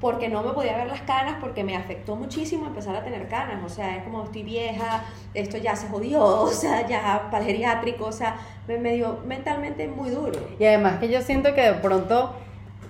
porque 0.00 0.28
no 0.28 0.42
me 0.42 0.50
podía 0.50 0.76
ver 0.76 0.86
las 0.86 1.00
canas 1.00 1.36
porque 1.40 1.64
me 1.64 1.74
afectó 1.76 2.14
muchísimo 2.14 2.66
empezar 2.66 2.94
a 2.94 3.02
tener 3.02 3.26
canas, 3.26 3.64
o 3.64 3.68
sea, 3.70 3.96
es 3.96 4.02
como 4.02 4.24
estoy 4.24 4.42
vieja, 4.42 5.02
esto 5.32 5.56
ya 5.56 5.74
se 5.76 5.88
jodió, 5.88 6.22
o 6.42 6.48
sea, 6.48 6.86
ya 6.86 7.28
para 7.30 7.42
el 7.42 7.46
geriátrico, 7.46 8.04
o 8.04 8.12
sea, 8.12 8.36
me, 8.68 8.76
me 8.76 8.92
dio 8.96 9.20
mentalmente 9.24 9.88
muy 9.88 10.10
duro. 10.10 10.38
Y 10.58 10.64
además 10.66 10.98
que 10.98 11.08
yo 11.08 11.22
siento 11.22 11.54
que 11.54 11.62
de 11.62 11.74
pronto 11.74 12.34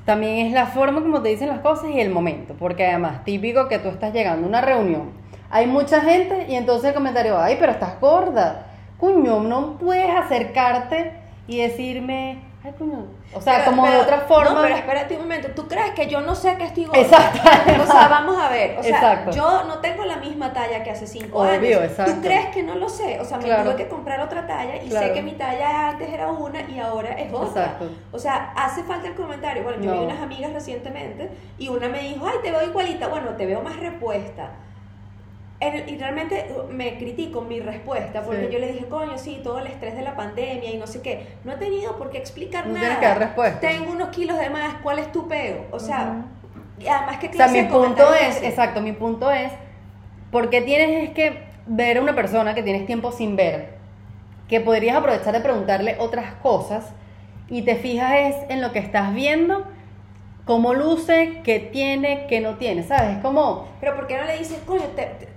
también 0.05 0.47
es 0.47 0.53
la 0.53 0.67
forma 0.67 1.03
como 1.03 1.23
te 1.23 1.29
dicen 1.29 1.49
las 1.49 1.61
cosas 1.61 1.91
y 1.91 2.01
el 2.01 2.11
momento, 2.11 2.55
porque 2.59 2.85
además 2.85 3.25
típico 3.25 3.69
que 3.69 3.79
tú 3.79 3.91
estás 3.91 4.13
llegando 4.13 4.47
a 4.47 4.49
una 4.49 4.61
reunión, 4.61 5.13
hay 5.51 5.69
mucha 5.69 6.01
gente 6.01 6.47
y 6.49 6.57
entonces 6.57 6.89
el 6.89 6.95
comentario, 6.95 7.39
ay, 7.39 7.59
pero 7.61 7.71
estás 7.71 8.01
gorda, 8.01 8.74
cuño, 8.99 9.41
no 9.41 9.77
puedes 9.79 10.11
acercarte 10.15 11.13
y 11.47 11.59
decirme, 11.61 12.39
ay, 12.65 12.73
cuño, 12.79 13.07
o 13.35 13.41
sea, 13.41 13.59
Pero- 13.59 13.71
como 13.73 13.87
de 13.87 13.97
otra 13.99 14.21
forma. 14.21 14.53
No, 14.55 14.63
pero 14.63 14.77
espérate 14.77 15.15
un 15.17 15.23
momento, 15.23 15.49
¿tú 15.55 15.67
crees 15.69 15.91
que 15.91 16.07
yo 16.07 16.21
no 16.23 16.35
sé 16.35 16.57
que 16.57 16.65
estoy 16.65 16.85
gorda? 16.87 17.01
Exacto. 17.03 17.41
O 17.83 17.87
sea, 17.87 18.09
vamos 18.09 18.39
a 18.39 18.49
ver, 18.49 18.79
o 18.79 18.83
sea, 18.83 18.97
Exacto. 18.97 19.31
yo 19.33 19.65
no 19.65 19.79
tengo 19.81 20.05
la 20.05 20.17
misma 20.17 20.53
talla 20.53 20.83
que 20.83 20.91
hace 20.91 21.07
cinco 21.07 21.41
Obvio, 21.41 21.51
años. 21.81 21.91
exacto. 21.91 22.15
¿Tú 22.15 22.21
crees 22.23 22.47
que 22.47 22.63
no 22.63 22.77
lo 22.77 22.89
sé? 22.89 23.21
O 23.21 23.25
sea, 23.25 23.37
me 23.39 23.45
Claro. 23.45 23.65
tuve 23.65 23.77
que 23.77 23.89
comprar 23.89 24.21
otra 24.21 24.47
talla 24.47 24.77
y 24.83 24.89
Claro. 24.89 25.07
sé 25.09 25.13
que 25.13 25.23
mi 25.23 25.33
talla 25.33 25.91
antes 25.91 26.09
era 26.11 26.31
una 26.31 26.63
y 26.63 26.79
ahora 26.79 27.11
es 27.21 27.31
otra. 27.33 27.63
Exacto. 27.65 27.91
O 28.13 28.19
sea, 28.19 28.53
hace 28.57 28.83
falta 28.85 29.09
el 29.09 29.15
comentario. 29.15 29.63
Bueno, 29.65 29.83
yo 29.83 29.91
No. 29.93 29.99
vi 30.01 30.07
unas 30.07 30.21
amigas 30.23 30.53
recientemente 30.53 31.31
y 31.59 31.69
una 31.69 31.89
me 31.89 31.99
dijo, 32.01 32.25
ay, 32.27 32.39
te 32.43 32.51
veo 32.53 32.63
igualita. 32.65 33.09
Bueno, 33.09 33.31
te 33.37 33.45
veo 33.45 33.61
más 33.61 33.77
repuesta. 33.79 34.51
Y 35.87 35.99
realmente 35.99 36.47
uh, 36.57 36.71
me 36.73 36.99
critico 36.99 37.41
mi 37.43 37.61
respuesta 37.61 38.23
porque 38.23 38.47
Sí. 38.47 38.53
yo 38.53 38.59
le 38.59 38.73
dije, 38.73 38.87
coño, 38.87 39.17
sí, 39.19 39.41
todo 39.43 39.59
el 39.59 39.67
estrés 39.67 39.95
de 39.97 40.03
la 40.03 40.15
pandemia 40.17 40.71
y 40.71 40.77
no 40.77 40.87
sé 40.87 41.01
qué. 41.03 41.27
No 41.45 41.53
he 41.53 41.57
tenido 41.57 41.97
por 41.97 42.11
qué 42.11 42.19
explicar 42.19 42.67
No 42.67 42.75
nada. 42.75 43.01
que 43.01 43.07
dar 43.07 43.19
respuesta. 43.19 43.61
Tengo 43.61 43.91
unos 43.93 44.09
kilos 44.09 44.39
de 44.39 44.51
más, 44.51 44.75
¿cuál 44.83 44.99
es 44.99 45.11
tu 45.13 45.27
peo? 45.29 45.67
O 45.71 45.79
sea, 45.79 46.25
además, 46.79 47.19
¿qué 47.19 47.29
O 47.29 47.33
sea, 47.33 47.49
mi 47.49 47.63
punto 47.63 48.15
es, 48.15 48.43
exacto, 48.43 48.81
mi 48.81 48.93
punto 48.93 49.31
es, 49.31 49.53
porque 50.31 50.61
tienes 50.61 51.05
es 51.05 51.11
que 51.11 51.43
ver 51.67 51.99
a 51.99 52.03
una 52.03 52.15
persona 52.15 52.55
que 52.55 52.63
tienes 52.63 52.87
tiempo 52.87 53.11
sin 53.13 53.37
ver, 53.37 53.75
que 54.49 54.61
podrías 54.61 54.97
aprovechar 54.97 55.33
de 55.33 55.41
preguntarle 55.41 55.97
otras 55.99 56.35
cosas 56.43 56.93
y 57.49 57.63
te 57.63 57.77
fijas 57.77 58.13
es 58.15 58.37
en 58.51 58.61
lo 58.61 58.73
que 58.73 58.79
estás 58.81 59.15
viendo, 59.15 59.65
cómo 60.45 60.75
luce, 60.75 61.41
qué 61.45 61.61
tiene, 61.61 62.27
qué 62.29 62.41
no 62.41 62.57
tiene, 62.57 62.83
¿sabes? 62.83 63.17
Es 63.17 63.23
como, 63.23 63.69
Pero 63.81 63.97
¿por 63.97 64.07
qué 64.07 64.17
no 64.19 64.25
le 64.25 64.39
dices, 64.39 64.59
coño, 64.67 64.83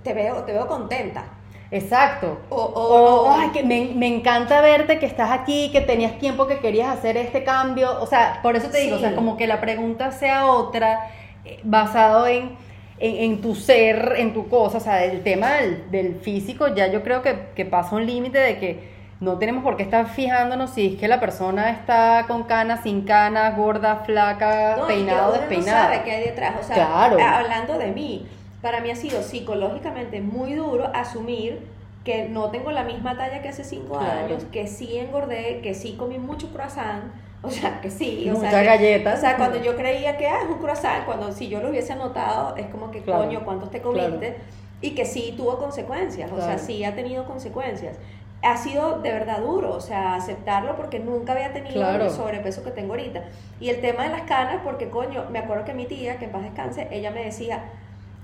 te, 0.02 0.12
veo, 0.14 0.44
te 0.44 0.52
veo 0.52 0.66
contenta? 0.66 1.24
exacto. 1.70 2.38
O, 2.48 2.56
o, 2.62 3.30
ay, 3.30 3.50
que 3.50 3.62
me, 3.62 3.92
me 3.94 4.06
encanta 4.06 4.60
verte, 4.60 4.98
que 4.98 5.06
estás 5.06 5.30
aquí, 5.30 5.70
que 5.72 5.80
tenías 5.80 6.18
tiempo 6.18 6.46
que 6.46 6.58
querías 6.60 6.88
hacer 6.96 7.16
este 7.16 7.44
cambio. 7.44 8.00
O 8.00 8.06
sea, 8.06 8.40
por 8.42 8.56
eso 8.56 8.70
te 8.70 8.78
digo, 8.78 8.96
o 8.96 8.98
sea, 8.98 9.14
como 9.14 9.36
que 9.36 9.46
la 9.46 9.60
pregunta 9.60 10.10
sea 10.12 10.46
otra, 10.46 11.10
eh, 11.44 11.60
basado 11.64 12.26
en, 12.26 12.56
en, 12.98 13.16
en 13.32 13.40
tu 13.40 13.54
ser, 13.54 14.14
en 14.16 14.32
tu 14.32 14.48
cosa. 14.48 14.78
O 14.78 14.80
sea, 14.80 15.04
el 15.04 15.22
tema 15.22 15.54
del, 15.56 15.90
del 15.90 16.14
físico, 16.20 16.68
ya 16.74 16.86
yo 16.88 17.02
creo 17.02 17.22
que, 17.22 17.48
que 17.54 17.64
pasa 17.66 17.96
un 17.96 18.06
límite 18.06 18.38
de 18.38 18.58
que 18.58 18.97
no 19.20 19.38
tenemos 19.38 19.64
por 19.64 19.76
qué 19.76 19.82
estar 19.82 20.06
fijándonos 20.08 20.70
si 20.70 20.94
es 20.94 21.00
que 21.00 21.08
la 21.08 21.18
persona 21.18 21.70
está 21.70 22.24
con 22.28 22.44
canas, 22.44 22.82
sin 22.84 23.02
canas, 23.02 23.56
gorda, 23.56 23.96
flaca, 24.04 24.76
No, 24.78 24.86
peinado, 24.86 25.32
que 25.32 25.38
uno 25.38 25.48
despeinada. 25.48 25.82
No 25.88 25.92
sabe 25.94 26.04
qué 26.04 26.10
hay 26.12 26.24
detrás. 26.24 26.54
O 26.60 26.62
sea, 26.62 26.74
Claro. 26.76 27.18
hablando 27.20 27.78
de 27.78 27.88
mí, 27.88 28.26
para 28.62 28.80
mí 28.80 28.90
ha 28.90 28.96
sido 28.96 29.22
psicológicamente 29.22 30.20
muy 30.20 30.54
duro 30.54 30.90
asumir 30.94 31.66
que 32.04 32.28
no 32.28 32.50
tengo 32.50 32.70
la 32.70 32.84
misma 32.84 33.16
talla 33.16 33.42
que 33.42 33.48
hace 33.48 33.64
cinco 33.64 33.98
Claro. 33.98 34.26
años, 34.26 34.44
que 34.52 34.66
sí 34.66 34.96
engordé, 34.98 35.60
que 35.62 35.74
sí 35.74 35.96
comí 35.98 36.18
mucho 36.18 36.48
croissant, 36.52 37.04
o 37.42 37.50
sea, 37.50 37.80
que 37.80 37.90
sí. 37.90 38.28
O 38.30 38.34
Muchas 38.34 38.50
sea, 38.52 38.60
que- 38.60 38.66
galletas. 38.66 39.18
O 39.18 39.20
sea, 39.20 39.36
cuando 39.36 39.60
yo 39.60 39.76
creía 39.76 40.16
que 40.16 40.26
ah, 40.28 40.38
es 40.44 40.48
un 40.48 40.58
croissant, 40.58 41.04
cuando 41.04 41.32
si 41.32 41.48
yo 41.48 41.60
lo 41.60 41.70
hubiese 41.70 41.92
anotado, 41.92 42.56
es 42.56 42.66
como 42.66 42.90
que 42.92 43.02
Claro. 43.02 43.24
coño, 43.24 43.44
¿cuántos 43.44 43.70
te 43.70 43.80
comiste? 43.82 44.08
Claro. 44.28 44.34
Y 44.80 44.92
que 44.92 45.04
sí 45.04 45.34
tuvo 45.36 45.58
consecuencias, 45.58 46.30
o 46.30 46.40
sea, 46.40 46.56
sí 46.56 46.84
ha 46.84 46.94
tenido 46.94 47.24
consecuencias. 47.24 47.96
Ha 48.42 48.56
sido 48.56 49.00
de 49.00 49.10
verdad 49.12 49.40
duro, 49.40 49.72
o 49.74 49.80
sea, 49.80 50.14
aceptarlo 50.14 50.76
porque 50.76 51.00
nunca 51.00 51.32
había 51.32 51.52
tenido 51.52 51.74
Claro. 51.74 52.04
el 52.04 52.10
sobrepeso 52.10 52.62
que 52.62 52.70
tengo 52.70 52.92
ahorita. 52.92 53.24
Y 53.60 53.68
el 53.70 53.80
tema 53.80 54.04
de 54.04 54.10
las 54.10 54.22
canas, 54.22 54.60
porque 54.62 54.88
coño, 54.90 55.24
me 55.30 55.40
acuerdo 55.40 55.64
que 55.64 55.74
mi 55.74 55.86
tía, 55.86 56.18
que 56.18 56.26
en 56.26 56.30
paz 56.32 56.42
descanse, 56.42 56.86
ella 56.92 57.10
me 57.10 57.24
decía 57.24 57.64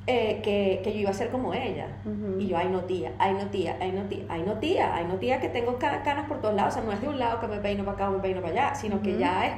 eh, 0.07 0.41
que, 0.45 0.83
que 0.85 0.93
yo 0.93 1.01
iba 1.01 1.11
a 1.11 1.15
ser 1.15 1.31
como 1.31 1.53
ella. 1.55 1.87
Y 2.39 2.47
yo, 2.47 2.57
ay 2.59 2.69
no 2.69 2.81
tía, 2.83 3.11
ay 3.19 3.33
no 3.35 3.47
tía, 3.47 3.77
ay 3.81 3.91
no 3.91 4.03
tía, 4.03 4.25
ay 4.29 4.45
no 4.47 4.53
tía, 4.59 4.95
ay 4.95 5.05
no 5.07 5.15
tía, 5.15 5.41
que 5.41 5.49
tengo 5.49 5.79
ca- 5.79 6.03
canas 6.03 6.29
por 6.29 6.41
todos 6.41 6.55
lados. 6.55 6.75
O 6.75 6.77
sea, 6.77 6.85
no 6.87 6.93
es 6.93 7.01
de 7.01 7.09
un 7.09 7.19
lado 7.19 7.41
que 7.41 7.49
me 7.49 7.57
peino 7.57 7.85
para 7.85 7.97
acá 7.97 8.09
o 8.11 8.13
me 8.13 8.19
peino 8.21 8.41
para 8.41 8.53
allá, 8.53 8.75
sino 8.75 9.01
que 9.03 9.17
ya 9.19 9.47
es 9.47 9.53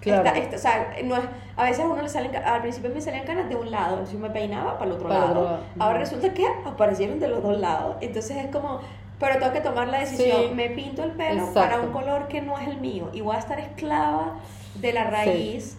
Claro. 0.00 0.24
esta- 0.26 0.38
esta- 0.38 0.56
o 0.56 0.58
sea, 0.58 0.96
no 1.04 1.16
es, 1.16 1.22
a 1.56 1.62
veces 1.64 1.84
a 1.84 1.88
uno 1.88 2.02
le 2.02 2.08
salen, 2.08 2.34
al 2.36 2.60
principio 2.60 2.90
me 2.92 3.00
salían 3.00 3.24
canas 3.24 3.48
de 3.48 3.54
un 3.54 3.70
lado, 3.70 4.04
yo 4.12 4.18
me 4.18 4.30
peinaba 4.30 4.74
para 4.76 4.90
el 4.90 4.96
otro 4.96 5.08
Para 5.08 5.20
lado. 5.26 5.60
Ahora 5.78 5.98
resulta 6.00 6.34
que 6.34 6.44
aparecieron 6.66 7.20
de 7.20 7.28
los 7.28 7.40
dos 7.42 7.56
lados. 7.60 7.96
Entonces 8.00 8.36
es 8.38 8.46
como, 8.48 8.80
pero 9.18 9.38
tengo 9.38 9.52
que 9.52 9.60
tomar 9.60 9.88
la 9.88 10.00
decisión. 10.00 10.48
Sí. 10.48 10.54
Me 10.54 10.70
pinto 10.70 11.04
el 11.04 11.12
pelo 11.12 11.46
Exacto. 11.46 11.60
para 11.60 11.80
un 11.80 11.92
color 11.92 12.28
que 12.28 12.40
no 12.42 12.58
es 12.58 12.68
el 12.68 12.80
mío 12.80 13.10
y 13.12 13.20
voy 13.20 13.36
a 13.36 13.38
estar 13.38 13.58
esclava 13.60 14.34
de 14.74 14.92
la 14.92 15.04
raíz 15.04 15.78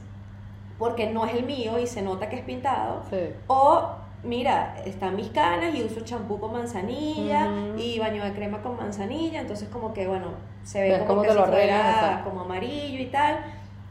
porque 0.80 1.08
no 1.08 1.26
es 1.26 1.34
el 1.34 1.46
mío 1.46 1.80
y 1.80 1.88
se 1.88 2.02
nota 2.02 2.30
que 2.30 2.38
es 2.38 2.44
pintado. 2.44 3.04
Sí. 3.10 3.30
O, 3.48 3.90
mira, 4.24 4.76
están 4.86 5.16
mis 5.16 5.30
canas 5.30 5.76
y 5.76 5.84
uso 5.84 6.02
champú 6.02 6.40
con 6.40 6.54
manzanilla 6.54 7.50
y 7.78 8.00
baño 8.00 8.24
de 8.24 8.34
crema 8.34 8.62
con 8.62 8.78
manzanilla, 8.78 9.42
entonces 9.42 9.70
como 9.70 9.94
que, 9.94 10.08
bueno, 10.08 10.28
se 10.64 10.82
ve 10.82 11.06
como 11.06 11.22
que 11.22 11.30
si 11.30 11.36
lo 11.36 11.46
fuera 11.46 12.22
como 12.24 12.42
amarillo 12.42 13.00
y 13.02 13.08
tal. 13.08 13.40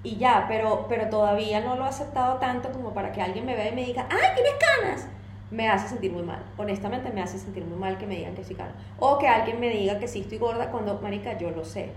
Y 0.04 0.16
ya, 0.16 0.46
pero, 0.48 0.86
pero 0.88 1.08
todavía 1.08 1.60
no 1.60 1.76
lo 1.76 1.84
he 1.84 1.88
aceptado 1.88 2.38
tanto 2.38 2.72
como 2.72 2.92
para 2.92 3.12
que 3.12 3.22
alguien 3.22 3.46
me 3.46 3.54
vea 3.54 3.68
y 3.68 3.74
me 3.74 3.84
diga, 3.84 4.06
¡ay, 4.10 4.30
tienes 4.34 4.54
canas! 4.58 5.08
Me 5.52 5.68
hace 5.68 5.86
sentir 5.88 6.10
muy 6.12 6.22
mal. 6.22 6.42
Honestamente, 6.56 7.10
me 7.10 7.20
hace 7.22 7.38
sentir 7.38 7.62
muy 7.64 7.78
mal 7.78 7.98
que 7.98 8.06
me 8.06 8.16
digan 8.16 8.34
que 8.34 8.42
sí 8.42 8.54
canas. 8.54 8.72
O 8.98 9.18
que 9.18 9.28
alguien 9.28 9.60
me 9.60 9.68
diga 9.68 9.98
que 9.98 10.08
sí 10.08 10.20
estoy 10.20 10.38
gorda 10.38 10.70
cuando, 10.70 10.98
marica, 11.02 11.36
yo 11.36 11.50
lo 11.50 11.62
sé. 11.64 11.90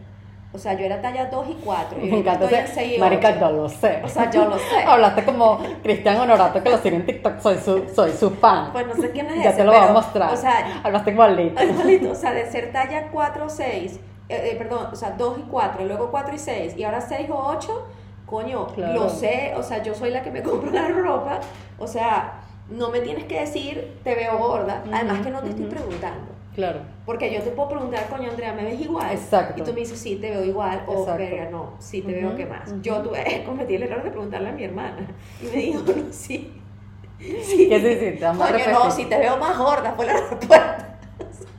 O 0.52 0.58
sea, 0.58 0.74
yo 0.74 0.86
era 0.86 1.02
talla 1.02 1.26
2 1.28 1.48
y 1.50 1.54
4. 1.64 1.98
Me 1.98 2.20
encanta 2.20 2.44
estoy 2.46 2.60
en 2.60 2.66
ese- 2.66 2.74
6 2.76 2.98
y 2.98 3.00
Marica, 3.00 3.30
8. 3.30 3.40
yo 3.40 3.52
lo 3.52 3.70
sé. 3.70 4.02
O 4.04 4.08
sea, 4.10 4.30
yo 4.30 4.46
lo 4.46 4.58
sé. 4.60 4.76
Hablaste 4.86 5.24
como 5.24 5.60
Cristian 5.84 6.18
Honorato 6.18 6.62
que 6.62 6.70
lo 6.70 6.78
sigue 6.80 6.96
en 6.98 7.06
TikTok, 7.06 7.40
soy 7.40 7.58
su, 7.58 7.90
soy 7.96 8.12
su 8.12 8.30
fan. 8.32 8.72
Pues 8.74 8.88
no 8.88 8.94
sé 8.96 9.12
quién 9.12 9.26
es 9.28 9.36
ya 9.44 9.50
ese, 9.52 9.58
te 9.60 9.64
lo 9.64 9.72
voy 9.72 9.80
a 9.80 9.84
pero, 9.84 9.94
mostrar. 9.94 10.34
O 10.34 10.38
sea, 10.38 10.82
Hablaste 10.84 11.12
como 11.12 11.24
Alito. 11.24 11.64
Igualito, 11.64 12.12
o 12.12 12.16
sea, 12.16 12.32
de 12.34 12.46
ser 12.52 12.72
talla 12.74 13.08
4 13.12 13.46
o 13.46 13.50
6, 13.50 14.00
eh, 14.30 14.50
eh, 14.52 14.56
perdón, 14.58 14.88
o 14.92 14.96
sea, 14.96 15.12
2 15.12 15.40
y 15.40 15.42
4, 15.44 15.86
luego 15.86 16.10
4 16.12 16.36
y 16.36 16.40
6, 16.40 16.76
y 16.78 16.84
ahora 16.84 17.00
6 17.02 17.30
o 17.30 17.36
8, 17.38 17.88
coño, 18.26 18.68
Claro. 18.68 18.94
lo 18.94 19.10
sé, 19.10 19.54
o 19.58 19.64
sea, 19.64 19.82
yo 19.84 19.94
soy 19.94 20.12
la 20.12 20.22
que 20.24 20.32
me 20.32 20.42
compro 20.44 20.72
la 20.72 20.88
ropa, 20.90 21.40
o 21.80 21.88
sea, 21.88 22.34
no 22.70 22.90
me 22.90 23.00
tienes 23.02 23.26
que 23.26 23.40
decir, 23.40 23.94
te 24.04 24.16
veo 24.16 24.38
gorda, 24.38 24.84
además 24.92 25.22
que 25.26 25.32
no 25.32 25.42
te 25.42 25.50
estoy 25.50 25.66
preguntando. 25.66 26.36
Claro. 26.56 26.80
Porque 27.06 27.32
yo 27.34 27.42
te 27.42 27.52
puedo 27.52 27.68
preguntar, 27.70 28.08
coño, 28.08 28.30
Andrea, 28.30 28.54
¿me 28.54 28.64
ves 28.64 28.80
igual? 28.80 29.12
Exacto. 29.12 29.62
Y 29.62 29.66
tú 29.66 29.74
me 29.74 29.82
dices, 29.82 30.00
sí, 30.00 30.16
te 30.16 30.32
veo 30.32 30.44
igual. 30.44 30.84
O, 30.88 31.02
Exacto. 31.02 31.18
verga, 31.18 31.50
no, 31.52 31.74
sí, 31.80 32.02
te 32.02 32.14
veo 32.14 32.34
que 32.36 32.46
más. 32.46 32.74
Yo 32.82 33.02
tuve, 33.02 33.44
cometí 33.46 33.76
el 33.76 33.84
error 33.84 34.04
de 34.04 34.10
preguntarle 34.10 34.50
a 34.50 34.54
mi 34.54 34.64
hermana. 34.64 35.06
Y 35.42 35.46
me 35.48 35.62
dijo, 35.62 35.80
no, 35.82 35.94
sí. 36.12 36.54
sí. 37.20 37.70
¿Qué? 37.70 37.80
Te 37.80 38.20
Coño, 38.20 38.72
no, 38.72 38.90
si 38.90 39.06
te 39.06 39.18
veo 39.18 39.38
más 39.38 39.58
gorda, 39.58 39.94
fue 39.96 40.06
la 40.06 40.14
respuesta. 40.14 40.98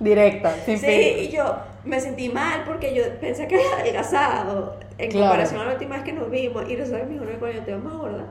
Directa, 0.01 0.55
sin 0.65 0.79
Sí, 0.79 0.87
y 0.87 1.29
yo 1.29 1.57
me 1.85 2.01
sentí 2.01 2.29
mal 2.29 2.65
porque 2.67 2.95
yo 2.95 3.03
pensé 3.21 3.47
que 3.47 3.57
había 3.57 3.77
adelgazado 3.81 4.79
en 4.99 5.11
Claro. 5.11 5.27
comparación 5.27 5.61
a 5.61 5.65
la 5.67 5.73
última 5.73 5.97
vez 5.97 6.05
que 6.05 6.13
nos 6.13 6.31
vimos. 6.31 6.69
Y 6.69 6.77
resulta 6.77 7.01
que 7.01 7.07
me 7.07 7.13
dijo, 7.15 7.25
no, 7.25 7.39
coño, 7.39 7.61
te 7.65 7.71
veo 7.71 7.79
más 7.79 7.95
gorda. 7.95 8.25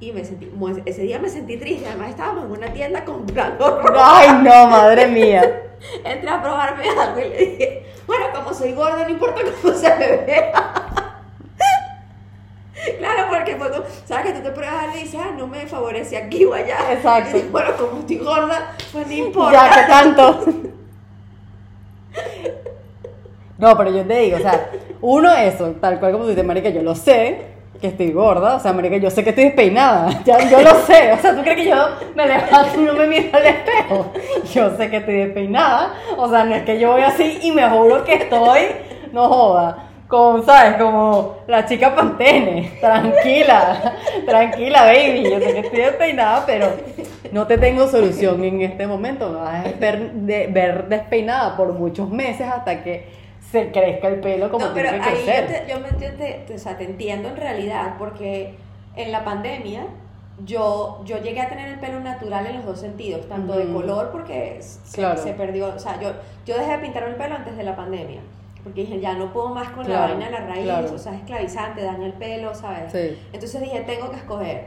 Y 0.00 0.12
me 0.12 0.24
sentí, 0.24 0.50
ese 0.86 1.02
día 1.02 1.18
me 1.18 1.28
sentí 1.28 1.58
triste. 1.58 1.86
Además, 1.86 2.08
estábamos 2.08 2.46
en 2.46 2.52
una 2.52 2.72
tienda 2.72 3.04
comprando 3.04 3.82
ropa. 3.82 4.18
Ay, 4.18 4.28
no, 4.42 4.66
madre 4.66 5.06
mía. 5.06 5.62
Entré 6.04 6.30
a 6.30 6.42
probarme 6.42 6.88
algo 6.88 7.20
y 7.20 7.28
le 7.28 7.36
dije, 7.36 7.86
bueno, 8.06 8.26
como 8.34 8.54
soy 8.54 8.72
gorda, 8.72 9.04
no 9.04 9.10
importa 9.10 9.42
cómo 9.62 9.74
se 9.74 9.94
me 9.96 10.16
vea. 10.24 10.52
Claro, 12.96 13.26
porque 13.28 13.58
como, 13.58 13.84
sabes 14.06 14.32
que 14.32 14.38
tú 14.38 14.42
te 14.42 14.52
pruebas 14.52 14.84
algo 14.84 14.96
y 14.96 15.00
dices, 15.00 15.20
ah, 15.22 15.32
no 15.36 15.46
me 15.46 15.66
favorece 15.66 16.16
aquí 16.16 16.46
o 16.46 16.54
allá. 16.54 16.78
Exacto. 16.92 17.30
Y 17.36 17.40
dije, 17.40 17.50
bueno, 17.50 17.76
como 17.76 18.00
estoy 18.00 18.16
gorda, 18.16 18.74
pues 18.90 19.06
no 19.06 19.12
importa. 19.12 19.52
Ya, 19.52 19.82
¿qué 19.82 19.92
tanto? 19.92 20.44
No, 23.58 23.76
pero 23.76 23.90
yo 23.90 24.06
te 24.06 24.20
digo, 24.20 24.38
o 24.38 24.40
sea, 24.40 24.70
uno 25.02 25.30
eso, 25.34 25.72
tal 25.72 26.00
cual 26.00 26.12
como 26.12 26.24
tú 26.24 26.30
dices, 26.30 26.46
marica, 26.46 26.70
yo 26.70 26.80
lo 26.80 26.94
sé, 26.94 27.49
que 27.80 27.86
estoy 27.88 28.12
gorda, 28.12 28.56
o 28.56 28.60
sea, 28.60 28.72
marica, 28.72 28.96
yo 28.98 29.10
sé 29.10 29.24
que 29.24 29.30
estoy 29.30 29.44
despeinada, 29.44 30.10
ya, 30.24 30.38
yo 30.50 30.60
lo 30.60 30.74
sé, 30.82 31.12
o 31.12 31.18
sea, 31.18 31.34
¿tú 31.34 31.42
crees 31.42 31.56
que 31.56 31.68
yo 31.68 31.76
me 32.14 32.26
levanto 32.26 32.78
y 32.80 32.82
no 32.84 32.92
me 32.94 33.06
miro 33.06 33.28
al 33.32 33.46
espejo? 33.46 34.12
Yo 34.52 34.76
sé 34.76 34.90
que 34.90 34.98
estoy 34.98 35.14
despeinada, 35.14 35.94
o 36.16 36.28
sea, 36.28 36.44
no 36.44 36.54
es 36.54 36.62
que 36.64 36.78
yo 36.78 36.92
voy 36.92 37.02
así 37.02 37.38
y 37.42 37.52
me 37.52 37.68
juro 37.68 38.04
que 38.04 38.14
estoy, 38.14 38.60
no 39.12 39.28
joda, 39.28 39.86
con, 40.08 40.44
¿sabes? 40.44 40.74
Como 40.76 41.36
la 41.46 41.64
chica 41.66 41.94
Pantene, 41.94 42.72
tranquila, 42.80 43.94
tranquila, 44.26 44.82
baby, 44.84 45.22
yo 45.30 45.38
sé 45.38 45.52
que 45.52 45.58
estoy 45.60 45.80
despeinada, 45.80 46.44
pero 46.46 46.66
no 47.32 47.46
te 47.46 47.58
tengo 47.58 47.86
solución 47.86 48.42
en 48.44 48.60
este 48.62 48.86
momento, 48.86 49.28
me 49.30 49.38
vas 49.38 49.66
a 49.66 49.68
ver, 49.78 50.10
de- 50.12 50.48
ver 50.48 50.88
despeinada 50.88 51.56
por 51.56 51.72
muchos 51.72 52.10
meses 52.10 52.46
hasta 52.46 52.82
que 52.82 53.19
se 53.50 53.70
crezca 53.72 54.08
el 54.08 54.20
pelo 54.20 54.50
como 54.50 54.66
no, 54.66 54.74
pero 54.74 54.90
que 54.90 54.96
ahí 54.96 55.00
yo, 55.00 55.24
crecer. 55.24 55.66
te, 55.66 55.72
yo 55.72 55.80
te- 56.16 56.42
te- 56.46 56.54
o 56.54 56.58
sea, 56.58 56.76
te 56.78 56.84
entiendo 56.84 57.28
en 57.28 57.36
realidad, 57.36 57.94
porque 57.98 58.54
en 58.96 59.10
la 59.12 59.24
pandemia 59.24 59.86
yo, 60.44 61.02
yo 61.04 61.18
llegué 61.18 61.40
a 61.40 61.48
tener 61.48 61.68
el 61.68 61.78
pelo 61.80 62.00
natural 62.00 62.46
en 62.46 62.56
los 62.56 62.64
dos 62.66 62.80
sentidos, 62.80 63.28
tanto 63.28 63.52
de 63.54 63.70
color 63.72 64.10
porque 64.10 64.58
se, 64.60 64.96
Claro. 64.98 65.20
se 65.20 65.32
perdió, 65.34 65.68
o 65.74 65.78
sea, 65.78 66.00
yo, 66.00 66.12
yo 66.46 66.56
dejé 66.56 66.72
de 66.72 66.78
pintarme 66.78 67.10
el 67.10 67.16
pelo 67.16 67.34
antes 67.34 67.56
de 67.56 67.62
la 67.64 67.76
pandemia, 67.76 68.20
porque 68.64 68.82
dije, 68.82 69.00
ya 69.00 69.14
no 69.14 69.32
puedo 69.32 69.48
más 69.50 69.68
con 69.70 69.88
la 69.88 70.00
vaina 70.00 70.26
de 70.26 70.32
la 70.32 70.40
raíz, 70.46 70.64
claro. 70.64 70.92
o 70.94 70.98
sea, 70.98 71.12
es 71.14 71.18
esclavizante, 71.20 71.82
daña 71.82 72.06
el 72.06 72.12
pelo, 72.14 72.54
¿sabes? 72.54 72.92
Sí. 72.92 73.18
Entonces 73.32 73.60
dije, 73.60 73.80
tengo 73.80 74.10
que 74.10 74.16
escoger. 74.16 74.64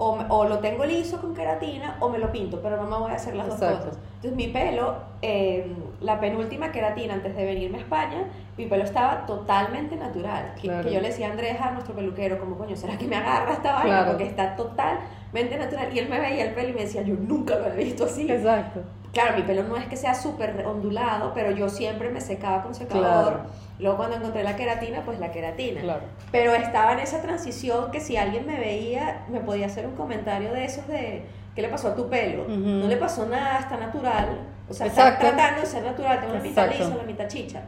O, 0.00 0.16
o 0.28 0.44
lo 0.44 0.60
tengo 0.60 0.84
liso 0.84 1.20
con 1.20 1.34
queratina 1.34 1.96
o 1.98 2.08
me 2.08 2.18
lo 2.18 2.30
pinto, 2.30 2.60
pero 2.62 2.76
no 2.76 2.84
me 2.84 2.96
voy 2.96 3.10
a 3.10 3.16
hacer 3.16 3.34
las 3.34 3.48
dos 3.48 3.56
Exacto. 3.56 3.86
cosas. 3.86 3.98
Entonces 4.14 4.36
mi 4.36 4.46
pelo, 4.46 4.94
eh, 5.22 5.72
la 6.00 6.20
penúltima 6.20 6.70
queratina 6.70 7.14
antes 7.14 7.34
de 7.34 7.44
venirme 7.44 7.78
a 7.78 7.80
España, 7.80 8.24
mi 8.56 8.66
pelo 8.66 8.84
estaba 8.84 9.26
totalmente 9.26 9.96
natural. 9.96 10.54
Que, 10.54 10.68
Claro. 10.68 10.86
que 10.88 10.94
yo 10.94 11.00
le 11.00 11.08
decía 11.08 11.26
a 11.26 11.30
Andrés, 11.32 11.60
a 11.60 11.72
nuestro 11.72 11.94
peluquero, 11.96 12.38
como 12.38 12.56
coño, 12.56 12.76
¿será 12.76 12.96
que 12.96 13.08
me 13.08 13.16
agarra 13.16 13.54
esta 13.54 13.72
vaina? 13.72 13.88
Claro. 13.88 14.10
Porque 14.12 14.26
está 14.26 14.54
totalmente 14.54 15.58
natural. 15.58 15.88
Y 15.92 15.98
él 15.98 16.08
me 16.08 16.20
veía 16.20 16.44
el 16.44 16.54
pelo 16.54 16.68
y 16.68 16.72
me 16.74 16.80
decía, 16.82 17.02
yo 17.02 17.14
nunca 17.16 17.56
lo 17.56 17.66
he 17.66 17.76
visto 17.76 18.04
así. 18.04 18.30
Exacto. 18.30 18.80
Claro, 19.12 19.36
mi 19.36 19.42
pelo 19.42 19.64
no 19.64 19.76
es 19.76 19.86
que 19.86 19.96
sea 19.96 20.14
súper 20.14 20.64
ondulado, 20.64 21.32
pero 21.34 21.50
yo 21.50 21.68
siempre 21.68 22.08
me 22.10 22.20
secaba 22.20 22.62
con 22.62 22.72
secador. 22.74 23.32
Claro. 23.32 23.40
Luego 23.78 23.96
cuando 23.96 24.16
encontré 24.16 24.42
la 24.42 24.56
queratina, 24.56 25.02
pues 25.04 25.20
la 25.20 25.30
queratina. 25.30 25.80
Claro. 25.80 26.02
Pero 26.32 26.54
estaba 26.54 26.92
en 26.92 26.98
esa 27.00 27.22
transición 27.22 27.90
que 27.90 28.00
si 28.00 28.16
alguien 28.16 28.46
me 28.46 28.58
veía, 28.58 29.24
me 29.28 29.40
podía 29.40 29.66
hacer 29.66 29.86
un 29.86 29.94
comentario 29.94 30.52
de 30.52 30.64
esos 30.64 30.86
de, 30.88 31.24
¿qué 31.54 31.62
le 31.62 31.68
pasó 31.68 31.88
a 31.88 31.94
tu 31.94 32.08
pelo? 32.08 32.44
No 32.48 32.88
le 32.88 32.96
pasó 32.96 33.26
nada, 33.26 33.60
está 33.60 33.76
natural. 33.76 34.40
O 34.68 34.74
sea, 34.74 34.86
está 34.86 35.18
tratando 35.18 35.60
de 35.60 35.66
ser 35.66 35.82
natural, 35.82 36.20
tengo 36.20 36.34
la 36.34 36.40
mitad 36.40 36.70
lisa, 36.70 36.96
la 36.96 37.02
mitad 37.04 37.28
chicha. 37.28 37.62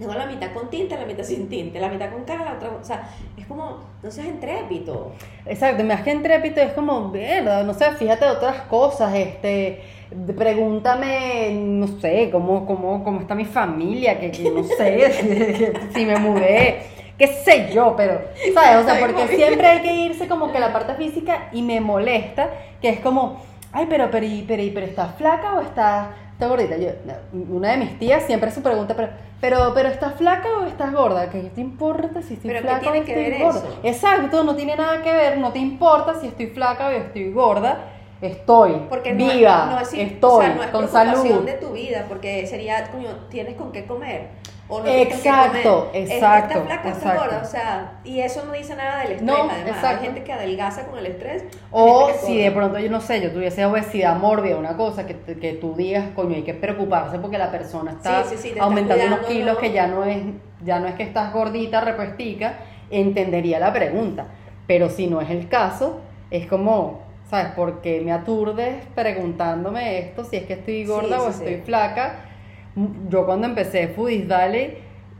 Tengo 0.00 0.14
la 0.14 0.24
mitad 0.24 0.50
con 0.54 0.70
tinte, 0.70 0.96
la 0.96 1.04
mitad 1.04 1.24
sin 1.24 1.46
tinte, 1.50 1.78
la 1.78 1.90
mitad 1.90 2.10
con 2.10 2.24
cara, 2.24 2.42
la 2.42 2.54
otra, 2.54 2.70
o 2.70 2.82
sea, 2.82 3.06
es 3.36 3.46
como, 3.46 3.80
no 4.02 4.10
seas 4.10 4.28
entrépito. 4.28 5.12
Exacto, 5.44 5.84
más 5.84 6.00
que 6.00 6.10
entrépito 6.10 6.58
es 6.62 6.72
como, 6.72 7.10
verdad, 7.10 7.64
no 7.64 7.74
sé, 7.74 7.92
fíjate 7.92 8.24
de 8.24 8.30
otras 8.30 8.62
cosas, 8.62 9.14
este, 9.14 9.82
pregúntame, 10.38 11.50
no 11.52 11.86
sé, 11.86 12.30
cómo, 12.32 12.64
cómo, 12.64 13.04
cómo 13.04 13.20
está 13.20 13.34
mi 13.34 13.44
familia, 13.44 14.18
que, 14.18 14.30
que 14.30 14.50
no 14.50 14.64
sé, 14.64 15.74
si 15.94 16.06
me 16.06 16.16
mudé, 16.16 16.78
qué 17.18 17.26
sé 17.26 17.70
yo, 17.70 17.92
pero, 17.94 18.22
¿sabes? 18.54 18.82
O 18.82 18.88
sea, 18.88 19.06
porque 19.06 19.36
siempre 19.36 19.66
hay 19.66 19.82
que 19.82 19.92
irse 19.92 20.28
como 20.28 20.50
que 20.50 20.56
a 20.56 20.60
la 20.60 20.72
parte 20.72 20.94
física 20.94 21.50
y 21.52 21.60
me 21.60 21.78
molesta, 21.78 22.48
que 22.80 22.88
es 22.88 23.00
como, 23.00 23.42
ay, 23.70 23.84
pero, 23.90 24.10
pero, 24.10 24.26
pero, 24.48 24.62
pero 24.72 24.86
¿estás 24.86 25.14
flaca 25.16 25.58
o 25.58 25.60
estás, 25.60 26.08
estás 26.40 26.48
gordita? 26.48 26.76
Yo, 26.78 26.90
una 27.50 27.72
de 27.72 27.76
mis 27.76 27.98
tías 27.98 28.22
siempre 28.24 28.50
se 28.50 28.62
pregunta, 28.62 28.96
pero, 28.96 29.10
pero, 29.40 29.72
pero 29.74 29.88
¿estás 29.90 30.14
flaca 30.14 30.48
o 30.60 30.64
estás 30.64 30.90
gorda? 30.92 31.28
¿Qué 31.28 31.50
te 31.54 31.60
importa 31.60 32.22
si 32.22 32.34
estoy 32.34 32.50
Pero 32.50 32.62
¿qué 32.62 32.68
flaca 32.68 32.80
tiene 32.80 33.00
o 33.00 33.04
que 33.04 33.12
estoy 33.12 33.30
ver 33.30 33.42
gorda? 33.42 33.58
eso? 33.58 33.80
Exacto, 33.82 34.44
no 34.44 34.56
tiene 34.56 34.74
nada 34.74 35.02
que 35.02 35.12
ver, 35.12 35.36
no 35.36 35.52
te 35.52 35.58
importa 35.58 36.14
si 36.18 36.28
estoy 36.28 36.46
flaca 36.46 36.86
o 36.88 36.90
estoy 36.90 37.30
gorda. 37.32 37.78
Estoy 38.22 38.86
Porque 38.88 39.12
no 39.14 39.26
viva, 39.32 39.66
no 39.70 39.80
es, 39.80 39.92
estoy 39.94 40.30
o 40.30 40.40
sea, 40.40 40.54
no 40.54 40.62
es 40.62 40.70
con 40.70 40.88
salud. 40.88 41.44
de 41.44 41.52
tu 41.54 41.72
vida, 41.72 42.04
porque 42.08 42.46
sería, 42.46 42.90
coño, 42.90 43.08
tienes 43.30 43.56
con 43.56 43.72
qué 43.72 43.86
comer. 43.86 44.28
O 44.72 44.78
no 44.80 44.86
Exacto, 44.86 45.86
comer. 45.88 46.02
Es- 46.04 46.10
exacto, 46.12 46.62
flaca, 46.64 46.88
exacto. 46.90 47.20
gorda, 47.22 47.40
o 47.42 47.44
sea, 47.44 47.92
y 48.04 48.20
eso 48.20 48.44
no 48.44 48.52
dice 48.52 48.76
nada 48.76 49.00
del 49.00 49.12
estrés, 49.12 49.22
No, 49.22 49.34
además. 49.50 49.58
exacto. 49.66 49.86
Hay 49.88 50.04
gente 50.04 50.22
que 50.22 50.32
adelgaza 50.32 50.86
con 50.86 50.98
el 51.00 51.06
estrés. 51.06 51.44
O 51.72 52.08
si 52.24 52.38
de 52.38 52.52
pronto, 52.52 52.78
yo 52.78 52.88
no 52.88 53.00
sé, 53.00 53.20
yo 53.20 53.32
tuviese 53.32 53.64
obesidad 53.64 54.16
mórbida, 54.16 54.56
una 54.58 54.76
cosa 54.76 55.06
que, 55.06 55.16
que 55.16 55.54
tú 55.54 55.74
digas, 55.74 56.04
coño, 56.14 56.36
hay 56.36 56.42
que 56.42 56.54
preocuparse 56.54 57.18
porque 57.18 57.36
la 57.36 57.50
persona 57.50 57.92
está 57.92 58.22
Sí, 58.22 58.28
sí, 58.30 58.36
sí, 58.36 58.42
te 58.42 58.48
está 58.50 58.64
aumentando 58.64 59.06
unos 59.06 59.20
kilos 59.26 59.58
que 59.58 59.72
ya 59.72 59.88
no 59.88 60.04
es 60.04 60.18
ya 60.62 60.78
no 60.78 60.86
es 60.86 60.94
que 60.94 61.02
estás 61.02 61.32
gordita, 61.32 61.80
repuestica, 61.80 62.58
entendería 62.90 63.58
la 63.58 63.72
pregunta. 63.72 64.26
Pero 64.66 64.88
si 64.88 65.06
no 65.08 65.20
es 65.20 65.30
el 65.30 65.48
caso, 65.48 66.00
es 66.30 66.46
como, 66.46 67.00
¿sabes? 67.30 67.52
¿Por 67.54 67.80
qué 67.80 68.00
me 68.02 68.12
aturdes 68.12 68.84
preguntándome 68.94 69.98
esto? 70.00 70.24
Si 70.24 70.36
es 70.36 70.44
que 70.46 70.54
estoy 70.54 70.84
gorda 70.84 71.18
Sí, 71.18 71.24
o 71.28 71.32
sí, 71.32 71.38
estoy 71.38 71.56
sí. 71.56 71.62
flaca. 71.64 72.26
Yo 73.08 73.26
cuando 73.26 73.46
empecé 73.46 73.88
Foodies 73.88 74.28
Valley, 74.28 74.78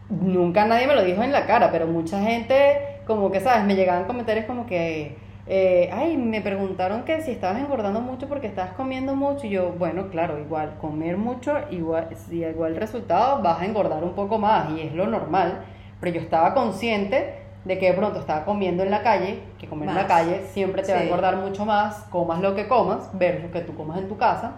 nunca 0.08 0.64
nadie 0.66 0.86
me 0.86 0.94
lo 0.94 1.04
dijo 1.04 1.22
en 1.22 1.32
la 1.32 1.46
cara, 1.46 1.70
pero 1.70 1.86
mucha 1.86 2.20
gente, 2.22 3.02
como 3.06 3.30
que, 3.30 3.40
¿sabes? 3.40 3.64
Me 3.64 3.74
llegaban 3.76 4.04
comentarios 4.04 4.46
como 4.46 4.66
que, 4.66 5.16
eh, 5.46 5.90
ay, 5.92 6.16
me 6.16 6.40
preguntaron 6.42 7.04
que 7.04 7.20
si 7.22 7.32
estabas 7.32 7.58
engordando 7.60 8.00
mucho 8.00 8.28
porque 8.28 8.46
estabas 8.46 8.72
comiendo 8.74 9.16
mucho. 9.16 9.46
Y 9.46 9.50
yo, 9.50 9.72
bueno, 9.72 10.08
claro, 10.10 10.38
igual, 10.38 10.76
comer 10.80 11.16
mucho, 11.16 11.54
igual, 11.70 12.08
si 12.16 12.44
igual 12.44 12.76
resultado, 12.76 13.42
vas 13.42 13.60
a 13.60 13.66
engordar 13.66 14.04
un 14.04 14.14
poco 14.14 14.38
más 14.38 14.70
y 14.70 14.80
es 14.82 14.94
lo 14.94 15.06
normal. 15.06 15.64
Pero 16.00 16.14
yo 16.16 16.20
estaba 16.22 16.54
consciente 16.54 17.39
de 17.64 17.78
que 17.78 17.86
de 17.86 17.94
pronto 17.94 18.18
estaba 18.20 18.44
comiendo 18.44 18.82
en 18.82 18.90
la 18.90 19.02
calle, 19.02 19.42
que 19.58 19.68
comer 19.68 19.88
en 19.90 19.94
la 19.94 20.06
calle 20.06 20.42
siempre 20.52 20.82
te 20.82 20.92
va 20.92 21.00
a 21.00 21.02
engordar 21.02 21.36
mucho 21.36 21.64
más, 21.66 22.04
comas 22.10 22.40
lo 22.40 22.54
que 22.54 22.68
comas, 22.68 23.10
versus 23.18 23.50
que 23.50 23.60
tú 23.60 23.74
comas 23.74 23.98
en 23.98 24.08
tu 24.08 24.16
casa. 24.16 24.52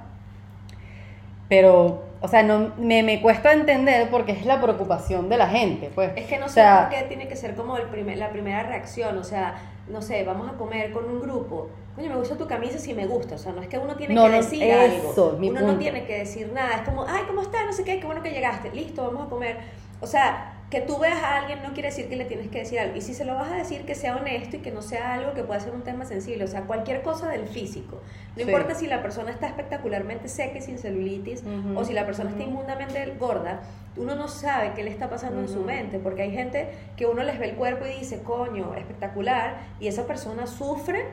Pero, 1.48 2.04
o 2.20 2.28
sea, 2.28 2.42
no, 2.42 2.72
me, 2.78 3.02
me 3.02 3.20
cuesta 3.20 3.52
entender 3.52 4.08
porque 4.10 4.32
es 4.32 4.46
la 4.46 4.60
preocupación 4.60 5.28
de 5.28 5.36
la 5.36 5.48
gente, 5.48 5.90
pues. 5.94 6.12
Es 6.16 6.26
que 6.26 6.38
no 6.38 6.46
O 6.46 6.48
sé 6.48 6.54
sea, 6.54 6.88
por 6.88 6.88
qué 6.98 7.02
tiene 7.04 7.28
que 7.28 7.36
ser 7.36 7.54
como 7.54 7.76
el 7.76 7.88
primer, 7.88 8.18
la 8.18 8.30
primera 8.30 8.62
reacción, 8.62 9.16
o 9.18 9.24
sea, 9.24 9.54
no 9.88 10.02
sé, 10.02 10.24
vamos 10.24 10.48
a 10.48 10.56
comer 10.56 10.92
con 10.92 11.04
un 11.06 11.20
grupo. 11.20 11.70
Coño, 11.94 12.08
me 12.10 12.16
gusta 12.16 12.36
tu 12.36 12.46
camisa 12.46 12.78
si 12.78 12.94
me 12.94 13.06
gusta, 13.06 13.34
o 13.34 13.38
sea, 13.38 13.52
no 13.52 13.60
es 13.62 13.68
que 13.68 13.78
uno 13.78 13.96
tiene 13.96 14.14
No, 14.14 14.24
que 14.24 14.30
no, 14.30 14.36
decir 14.38 14.62
eso, 14.62 15.32
algo. 15.32 15.38
mi 15.38 15.50
Uno 15.50 15.62
no 15.62 15.74
punto. 15.74 15.78
tiene 15.78 16.04
que 16.06 16.18
decir 16.20 16.50
nada, 16.52 16.76
es 16.76 16.82
como, 16.82 17.04
ay, 17.06 17.24
¿cómo 17.26 17.42
estás? 17.42 17.66
No 17.66 17.72
sé 17.72 17.84
qué, 17.84 18.00
qué 18.00 18.06
bueno 18.06 18.22
que 18.22 18.30
llegaste. 18.30 18.70
Listo, 18.72 19.04
vamos 19.04 19.26
a 19.26 19.30
comer. 19.30 19.58
O 20.00 20.06
sea, 20.06 20.54
que 20.72 20.80
tú 20.80 20.98
veas 20.98 21.22
a 21.22 21.36
alguien 21.36 21.62
no 21.62 21.74
quiere 21.74 21.90
decir 21.90 22.08
que 22.08 22.16
le 22.16 22.24
tienes 22.24 22.48
que 22.48 22.60
decir 22.60 22.80
algo. 22.80 22.96
Y 22.96 23.02
si 23.02 23.12
se 23.12 23.26
lo 23.26 23.34
vas 23.34 23.52
a 23.52 23.56
decir, 23.56 23.84
que 23.84 23.94
sea 23.94 24.16
honesto 24.16 24.56
y 24.56 24.60
que 24.60 24.70
no 24.70 24.80
sea 24.80 25.12
algo 25.12 25.34
que 25.34 25.44
pueda 25.44 25.60
ser 25.60 25.74
un 25.74 25.82
tema 25.82 26.06
sensible. 26.06 26.44
O 26.44 26.48
sea, 26.48 26.62
cualquier 26.62 27.02
cosa 27.02 27.28
del 27.28 27.46
físico. 27.46 28.00
No 28.36 28.42
Sí. 28.42 28.48
importa 28.50 28.74
si 28.74 28.86
la 28.86 29.02
persona 29.02 29.30
está 29.32 29.48
espectacularmente 29.48 30.28
seca 30.30 30.56
y 30.56 30.62
sin 30.62 30.78
celulitis 30.78 31.44
o 31.76 31.84
si 31.84 31.92
la 31.92 32.06
persona 32.06 32.30
está 32.30 32.42
inmundamente 32.44 33.04
gorda, 33.18 33.60
uno 33.98 34.14
no 34.14 34.28
sabe 34.28 34.72
qué 34.74 34.82
le 34.82 34.88
está 34.88 35.10
pasando 35.10 35.40
en 35.40 35.48
su 35.50 35.60
mente, 35.60 35.98
porque 35.98 36.22
hay 36.22 36.30
gente 36.30 36.70
que 36.96 37.04
uno 37.04 37.22
les 37.22 37.38
ve 37.38 37.50
el 37.50 37.54
cuerpo 37.56 37.84
y 37.84 37.98
dice, 37.98 38.22
coño, 38.22 38.74
espectacular, 38.74 39.58
y 39.78 39.88
esa 39.88 40.06
persona 40.06 40.46
sufre 40.46 41.04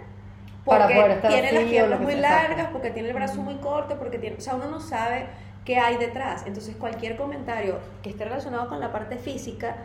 porque 0.63 1.17
tiene 1.27 1.51
las 1.51 1.63
piernas 1.65 1.99
muy 1.99 2.15
largas, 2.15 2.67
porque 2.71 2.91
tiene 2.91 3.09
el 3.09 3.15
brazo 3.15 3.41
muy 3.41 3.55
corto, 3.55 3.97
porque 3.99 4.19
tiene, 4.19 4.37
o 4.37 4.41
sea, 4.41 4.55
uno 4.55 4.69
no 4.69 4.79
sabe 4.79 5.25
qué 5.69 5.77
hay 5.77 5.97
detrás. 5.97 6.45
Entonces, 6.47 6.75
cualquier 6.75 7.15
comentario 7.15 7.77
que 8.01 8.09
esté 8.09 8.25
relacionado 8.25 8.67
con 8.69 8.79
la 8.79 8.91
parte 8.91 9.19
física 9.19 9.75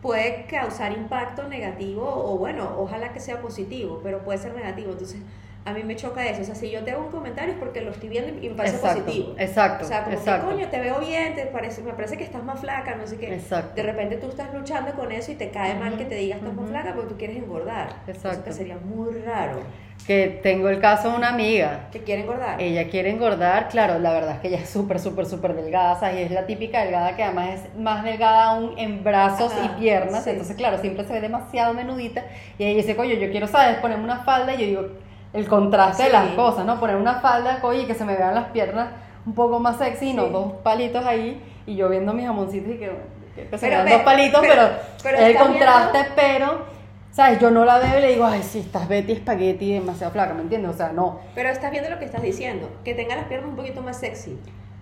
puede 0.00 0.46
causar 0.46 0.92
impacto 0.92 1.48
negativo 1.48 2.04
o 2.06 2.38
bueno, 2.38 2.72
ojalá 2.78 3.12
que 3.12 3.18
sea 3.18 3.40
positivo, 3.40 3.98
pero 4.04 4.22
puede 4.22 4.38
ser 4.38 4.54
negativo. 4.54 4.92
Entonces, 4.92 5.22
a 5.66 5.72
mí 5.72 5.82
me 5.82 5.96
choca 5.96 6.24
eso. 6.26 6.42
O 6.42 6.44
sea, 6.44 6.54
si 6.54 6.70
yo 6.70 6.82
te 6.84 6.92
hago 6.92 7.04
un 7.04 7.10
comentario 7.10 7.52
es 7.54 7.58
porque 7.58 7.80
lo 7.80 7.90
estoy 7.90 8.08
viendo 8.08 8.32
y 8.40 8.48
me 8.48 8.54
parece 8.54 8.76
Exacto, 8.76 9.02
positivo. 9.04 9.34
exacto, 9.36 9.84
O 9.84 9.88
sea, 9.88 10.04
como 10.04 10.16
exacto. 10.16 10.46
que 10.48 10.54
coño, 10.54 10.68
te 10.68 10.78
veo 10.78 11.00
bien, 11.00 11.34
te 11.34 11.46
parece, 11.46 11.82
me 11.82 11.92
parece 11.92 12.16
que 12.16 12.22
estás 12.24 12.44
más 12.44 12.60
flaca, 12.60 12.94
no 12.94 13.06
sé 13.06 13.18
qué. 13.18 13.34
Exacto. 13.34 13.74
De 13.74 13.82
repente 13.82 14.16
tú 14.16 14.28
estás 14.28 14.54
luchando 14.54 14.92
con 14.92 15.10
eso 15.10 15.32
y 15.32 15.34
te 15.34 15.50
cae 15.50 15.74
mal 15.74 15.88
Ujú, 15.90 15.98
que 15.98 16.04
te 16.04 16.14
digas 16.14 16.38
estás 16.38 16.54
más 16.54 16.62
ujú. 16.62 16.70
flaca 16.72 16.94
porque 16.94 17.08
tú 17.10 17.18
quieres 17.18 17.36
engordar. 17.36 17.88
Eso 18.06 18.10
Exacto. 18.28 18.44
que 18.44 18.52
sería 18.52 18.76
muy 18.78 19.12
raro. 19.22 19.60
que 20.06 20.38
tengo 20.40 20.68
el 20.68 20.78
caso 20.78 21.10
de 21.10 21.16
una 21.16 21.30
amiga. 21.30 21.88
Que 21.90 22.04
quiere 22.04 22.22
engordar. 22.22 22.60
Ella 22.62 22.88
quiere 22.88 23.10
engordar, 23.10 23.68
claro, 23.68 23.98
la 23.98 24.12
verdad 24.12 24.34
es 24.36 24.40
que 24.40 24.46
ella 24.48 24.58
es 24.58 24.70
súper, 24.70 25.00
súper, 25.00 25.26
súper 25.26 25.54
delgada, 25.54 26.12
y 26.12 26.22
es 26.22 26.30
la 26.30 26.46
típica 26.46 26.82
delgada 26.84 27.16
que 27.16 27.24
además 27.24 27.48
es 27.64 27.74
más 27.76 28.04
delgada 28.04 28.44
aún 28.50 28.78
en 28.78 29.02
brazos 29.02 29.52
Ajá, 29.52 29.64
y 29.64 29.80
piernas, 29.80 30.22
sí. 30.22 30.30
entonces 30.30 30.54
claro, 30.56 30.78
siempre 30.78 31.04
se 31.04 31.12
ve 31.12 31.20
demasiado 31.20 31.74
menudita 31.74 32.24
y 32.56 32.64
ella 32.66 32.76
dice, 32.76 32.94
coño, 32.94 33.14
yo 33.14 33.28
quiero, 33.32 33.48
¿sabes? 33.48 33.78
Ponerme 33.78 34.04
una 34.04 34.20
falda 34.20 34.54
y 34.54 34.58
yo 34.58 34.66
digo, 34.66 34.88
el 35.32 35.46
contraste 35.48 36.04
de 36.04 36.10
las 36.10 36.28
cosas, 36.30 36.64
¿no? 36.64 36.78
Poner 36.80 36.96
una 36.96 37.20
falda, 37.20 37.58
oye, 37.62 37.86
que 37.86 37.94
se 37.94 38.04
me 38.04 38.16
vean 38.16 38.34
las 38.34 38.46
piernas 38.50 38.88
un 39.26 39.34
poco 39.34 39.58
más 39.60 39.76
sexy, 39.78 40.12
no 40.14 40.26
Sí. 40.26 40.30
dos 40.32 40.52
palitos 40.62 41.04
ahí 41.04 41.42
y 41.66 41.76
yo 41.76 41.88
viendo 41.88 42.12
mis 42.12 42.26
jamoncitos 42.26 42.74
y 42.74 42.78
que, 42.78 42.90
que 43.34 43.58
se 43.58 43.66
Pero 43.68 43.78
me 43.78 43.84
vean 43.84 43.84
ve, 43.84 43.92
dos 43.92 44.02
palitos, 44.02 44.40
pero- 44.46 45.16
el 45.26 45.36
contraste, 45.36 45.98
pero... 46.14 46.76
¿Sabes? 47.10 47.38
Yo 47.40 47.50
no 47.50 47.64
la 47.64 47.78
veo 47.78 47.98
y 47.98 48.02
le 48.02 48.08
digo, 48.12 48.26
ay, 48.26 48.42
sí, 48.42 48.58
estás 48.58 48.88
Betty 48.88 49.16
Spaghetti 49.16 49.72
demasiado 49.72 50.12
flaca, 50.12 50.34
¿me 50.34 50.42
entiendes? 50.42 50.72
O 50.72 50.76
sea, 50.76 50.92
no. 50.92 51.20
Pero 51.34 51.48
estás 51.48 51.70
viendo 51.70 51.88
lo 51.88 51.98
que 51.98 52.04
estás 52.04 52.20
diciendo, 52.20 52.68
que 52.84 52.92
tenga 52.92 53.16
las 53.16 53.24
piernas 53.24 53.48
un 53.48 53.56
poquito 53.56 53.80
más 53.80 53.96
sexy. 53.98 54.38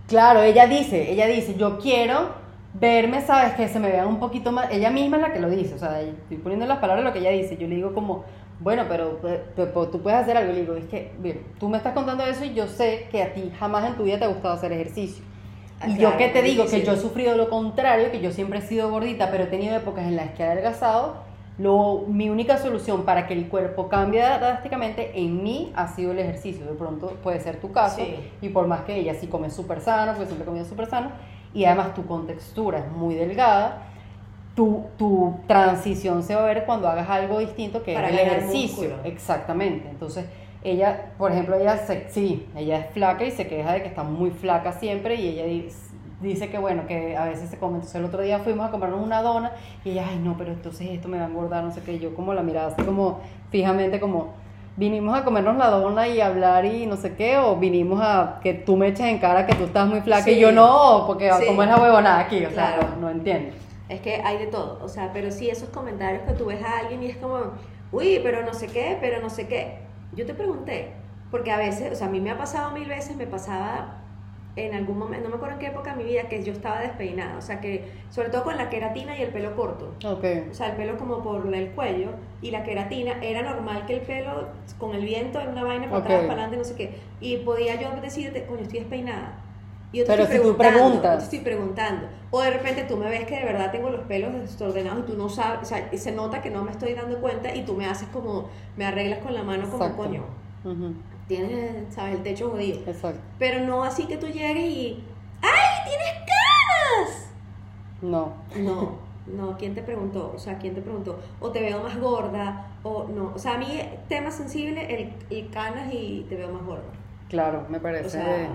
Claro, 0.08 0.42
ella 0.42 0.66
dice, 0.66 1.12
ella 1.12 1.26
dice, 1.28 1.54
yo 1.54 1.78
quiero 1.78 2.30
verme, 2.72 3.20
sabes, 3.20 3.52
que 3.54 3.68
se 3.68 3.78
me 3.78 3.88
vean 3.88 4.08
un 4.08 4.18
poquito 4.18 4.50
más, 4.50 4.66
ella 4.72 4.90
misma 4.90 5.18
es 5.18 5.22
la 5.22 5.32
que 5.32 5.38
lo 5.38 5.48
dice, 5.48 5.74
o 5.74 5.78
sea, 5.78 6.00
estoy 6.00 6.38
poniendo 6.38 6.64
en 6.64 6.70
las 6.70 6.78
palabras 6.78 7.04
lo 7.04 7.12
que 7.12 7.20
ella 7.20 7.30
dice, 7.30 7.56
yo 7.56 7.68
le 7.68 7.76
digo 7.76 7.94
como, 7.94 8.24
bueno, 8.60 8.84
pero 8.88 9.18
pues, 9.20 9.40
tú 9.90 10.00
puedes 10.02 10.20
hacer 10.20 10.36
algo, 10.36 10.52
y 10.52 10.54
le 10.54 10.60
digo, 10.62 10.74
es 10.74 10.86
que, 10.86 11.12
bien, 11.18 11.42
tú 11.58 11.68
me 11.68 11.76
estás 11.76 11.92
contando 11.92 12.24
eso 12.24 12.44
y 12.44 12.54
yo 12.54 12.66
sé 12.68 13.08
que 13.10 13.22
a 13.22 13.34
ti 13.34 13.52
jamás 13.58 13.84
en 13.86 13.96
tu 13.96 14.04
vida 14.04 14.18
te 14.18 14.24
ha 14.24 14.28
gustado 14.28 14.54
hacer 14.54 14.72
ejercicio. 14.72 15.24
Ah, 15.80 15.88
Y 15.88 15.96
claro, 15.96 16.12
yo 16.12 16.16
que 16.16 16.28
te 16.28 16.42
digo 16.42 16.66
que 16.66 16.82
yo 16.82 16.92
he 16.92 16.96
sufrido 16.96 17.36
lo 17.36 17.50
contrario, 17.50 18.10
que 18.10 18.20
yo 18.20 18.30
siempre 18.30 18.60
he 18.60 18.62
sido 18.62 18.90
gordita, 18.90 19.30
pero 19.30 19.44
he 19.44 19.46
tenido 19.48 19.76
épocas 19.76 20.06
en 20.06 20.16
las 20.16 20.30
que 20.30 20.42
he 20.44 20.46
adelgazado, 20.46 21.16
lo, 21.58 22.04
mi 22.08 22.30
única 22.30 22.56
solución 22.58 23.04
para 23.04 23.26
que 23.26 23.34
el 23.34 23.48
cuerpo 23.48 23.88
cambie 23.88 24.22
drásticamente 24.22 25.12
en 25.20 25.42
mí 25.42 25.72
ha 25.76 25.88
sido 25.88 26.12
el 26.12 26.18
ejercicio. 26.18 26.64
De 26.66 26.74
pronto 26.74 27.16
puede 27.22 27.40
ser 27.40 27.60
tu 27.60 27.72
caso, 27.72 27.96
Sí. 27.96 28.16
y 28.40 28.48
por 28.48 28.66
más 28.66 28.82
que 28.82 28.96
ella 28.96 29.14
sí 29.14 29.26
come 29.28 29.50
súper 29.50 29.80
sano, 29.80 30.12
porque 30.12 30.26
siempre 30.26 30.44
he 30.44 30.46
comido 30.46 30.64
súper 30.64 30.86
sano, 30.86 31.10
y 31.52 31.64
además 31.64 31.94
tu 31.94 32.06
contextura 32.06 32.78
es 32.78 32.88
muy 32.90 33.14
delgada, 33.14 33.82
tu, 34.54 34.84
tu 34.96 35.34
transición 35.46 36.22
se 36.22 36.34
va 36.34 36.42
a 36.42 36.46
ver 36.46 36.64
cuando 36.64 36.88
hagas 36.88 37.08
algo 37.10 37.38
distinto 37.40 37.82
que 37.82 37.94
Para 37.94 38.08
es 38.08 38.14
el 38.14 38.20
ejercicio. 38.20 38.88
músculo. 38.88 38.94
Exactamente. 39.04 39.88
Entonces, 39.88 40.26
ella, 40.62 41.06
por 41.18 41.32
ejemplo, 41.32 41.56
ella 41.56 41.76
se, 41.78 42.08
sí, 42.10 42.46
ella 42.56 42.78
es 42.78 42.90
flaca 42.92 43.24
y 43.24 43.30
se 43.30 43.46
queja 43.48 43.72
de 43.72 43.82
que 43.82 43.88
está 43.88 44.02
muy 44.04 44.30
flaca 44.30 44.72
siempre 44.72 45.16
y 45.16 45.28
ella 45.28 45.44
di- 45.44 45.68
dice 46.22 46.48
que 46.48 46.56
bueno, 46.58 46.86
que 46.86 47.16
a 47.16 47.24
veces 47.26 47.50
se 47.50 47.58
come. 47.58 47.74
Entonces 47.74 47.96
el 47.96 48.04
otro 48.06 48.22
día 48.22 48.38
fuimos 48.38 48.66
a 48.66 48.70
comprarnos 48.70 49.00
una 49.04 49.20
dona 49.22 49.50
y 49.84 49.90
ella, 49.90 50.06
ay 50.08 50.18
no, 50.22 50.36
pero 50.38 50.52
entonces 50.52 50.88
esto 50.90 51.08
me 51.08 51.18
va 51.18 51.24
a 51.24 51.28
engordar, 51.28 51.64
no 51.64 51.70
sé 51.72 51.82
qué. 51.82 51.94
Y 51.94 51.98
yo 51.98 52.14
como 52.14 52.32
la 52.32 52.42
miraba 52.42 52.68
así 52.68 52.82
como 52.82 53.20
fijamente 53.50 54.00
como, 54.00 54.28
vinimos 54.76 55.16
a 55.18 55.24
comernos 55.24 55.56
la 55.56 55.68
dona 55.68 56.08
y 56.08 56.20
hablar 56.20 56.64
y 56.64 56.86
no 56.86 56.96
sé 56.96 57.14
qué, 57.14 57.36
o 57.38 57.56
vinimos 57.56 58.00
a 58.02 58.38
que 58.42 58.54
tú 58.54 58.76
me 58.76 58.86
eches 58.88 59.06
en 59.06 59.18
cara 59.18 59.46
que 59.46 59.54
tú 59.54 59.64
estás 59.64 59.86
muy 59.86 60.00
flaca 60.00 60.30
y 60.30 60.34
Sí. 60.34 60.40
yo 60.40 60.50
no, 60.52 61.04
porque 61.06 61.30
Sí. 61.38 61.44
como 61.46 61.62
es 61.62 61.68
la 61.68 61.76
huevonada 61.76 62.20
aquí, 62.20 62.36
o 62.44 62.50
sea, 62.50 62.76
Claro. 62.76 62.88
no, 62.96 63.02
no 63.02 63.10
entiendo. 63.10 63.54
Es 63.88 64.00
que 64.00 64.16
hay 64.16 64.38
de 64.38 64.46
todo, 64.46 64.78
o 64.82 64.88
sea, 64.88 65.12
pero 65.12 65.30
sí 65.30 65.50
esos 65.50 65.68
comentarios 65.68 66.22
que 66.22 66.32
tú 66.32 66.46
ves 66.46 66.62
a 66.62 66.78
alguien 66.78 67.02
y 67.02 67.06
es 67.06 67.16
como, 67.18 67.38
uy, 67.92 68.20
pero 68.22 68.42
no 68.42 68.54
sé 68.54 68.68
qué, 68.68 68.96
pero 69.00 69.20
no 69.20 69.28
sé 69.28 69.46
qué. 69.46 69.78
Yo 70.16 70.24
te 70.24 70.32
pregunté, 70.34 70.92
porque 71.30 71.50
a 71.50 71.58
veces, 71.58 71.92
o 71.92 71.94
sea, 71.94 72.06
a 72.06 72.10
mí 72.10 72.20
me 72.20 72.30
ha 72.30 72.38
pasado 72.38 72.70
mil 72.72 72.88
veces, 72.88 73.16
me 73.16 73.26
pasaba 73.26 74.00
en 74.56 74.72
algún 74.72 74.98
momento, 74.98 75.24
no 75.24 75.30
me 75.30 75.36
acuerdo 75.36 75.54
en 75.54 75.60
qué 75.60 75.66
época 75.66 75.94
de 75.94 76.02
mi 76.02 76.08
vida, 76.08 76.28
que 76.28 76.42
yo 76.44 76.52
estaba 76.52 76.78
despeinada, 76.80 77.36
o 77.36 77.42
sea, 77.42 77.60
que 77.60 77.90
sobre 78.10 78.28
todo 78.30 78.44
con 78.44 78.56
la 78.56 78.70
queratina 78.70 79.18
y 79.18 79.22
el 79.22 79.30
pelo 79.30 79.54
corto. 79.56 79.92
Ok. 80.06 80.24
O 80.50 80.54
sea, 80.54 80.68
el 80.68 80.76
pelo 80.76 80.96
como 80.96 81.22
por 81.24 81.52
el 81.52 81.70
cuello 81.72 82.10
y 82.40 82.52
la 82.52 82.62
queratina, 82.62 83.18
era 83.20 83.42
normal 83.42 83.84
que 83.86 83.94
el 83.94 84.00
pelo 84.02 84.48
con 84.78 84.94
el 84.94 85.04
viento 85.04 85.40
en 85.40 85.48
una 85.48 85.64
vaina 85.64 85.86
para 85.86 85.98
Ok. 85.98 86.04
atrás, 86.04 86.20
para 86.20 86.32
adelante, 86.44 86.56
no 86.56 86.64
sé 86.64 86.76
qué. 86.76 86.94
Y 87.20 87.38
podía 87.38 87.74
yo 87.80 87.90
decirte, 88.00 88.46
coño, 88.46 88.62
estoy 88.62 88.78
despeinada. 88.78 89.40
Y 89.94 89.98
yo 89.98 90.04
te 90.04 90.10
Pero 90.10 90.22
estoy 90.24 90.38
si 90.38 90.42
tú 90.44 90.56
preguntas. 90.56 91.18
te 91.18 91.24
estoy 91.24 91.38
preguntando. 91.38 92.08
O 92.32 92.40
de 92.42 92.50
repente 92.50 92.82
tú 92.82 92.96
me 92.96 93.08
ves 93.08 93.24
que 93.26 93.36
de 93.38 93.44
verdad 93.44 93.70
tengo 93.70 93.90
los 93.90 94.00
pelos 94.06 94.32
desordenados 94.34 95.04
y 95.08 95.12
tú 95.12 95.16
no 95.16 95.28
sabes, 95.28 95.60
o 95.62 95.64
sea, 95.64 95.88
se 95.96 96.10
nota 96.12 96.42
que 96.42 96.50
no 96.50 96.64
me 96.64 96.72
estoy 96.72 96.94
dando 96.94 97.20
cuenta 97.20 97.54
y 97.54 97.64
tú 97.64 97.74
me 97.74 97.86
haces 97.86 98.08
como, 98.08 98.48
me 98.76 98.84
arreglas 98.86 99.20
con 99.20 99.32
la 99.34 99.44
mano 99.44 99.70
como 99.70 99.84
Exacto. 99.84 100.02
coño. 100.02 100.24
Tienes, 101.28 101.94
sabes, 101.94 102.16
el 102.16 102.22
techo 102.24 102.50
jodido. 102.50 102.80
Exacto. 102.86 103.20
Pero 103.38 103.64
no 103.64 103.84
así 103.84 104.06
que 104.06 104.16
tú 104.16 104.26
llegues 104.26 104.64
y, 104.68 105.04
¡ay, 105.42 105.88
tienes 105.88 106.12
canas! 106.26 107.30
No. 108.02 108.32
No, 108.56 108.98
no, 109.26 109.56
¿quién 109.56 109.74
te 109.74 109.82
preguntó? 109.82 110.32
O 110.34 110.38
sea, 110.38 110.58
¿quién 110.58 110.74
te 110.74 110.82
preguntó? 110.82 111.18
O 111.40 111.50
te 111.50 111.60
veo 111.60 111.82
más 111.82 111.96
gorda, 112.00 112.66
o 112.82 113.04
no. 113.04 113.32
O 113.34 113.38
sea, 113.38 113.54
a 113.54 113.58
mí, 113.58 113.80
tema 114.08 114.30
sensible, 114.32 114.86
el, 115.02 115.12
el 115.30 115.50
canas 115.50 115.88
y 115.92 116.26
te 116.28 116.34
veo 116.36 116.50
más 116.52 116.64
gorda. 116.64 116.82
Claro, 117.28 117.64
me 117.68 117.78
parece. 117.80 118.06
O 118.06 118.10
sea- 118.10 118.48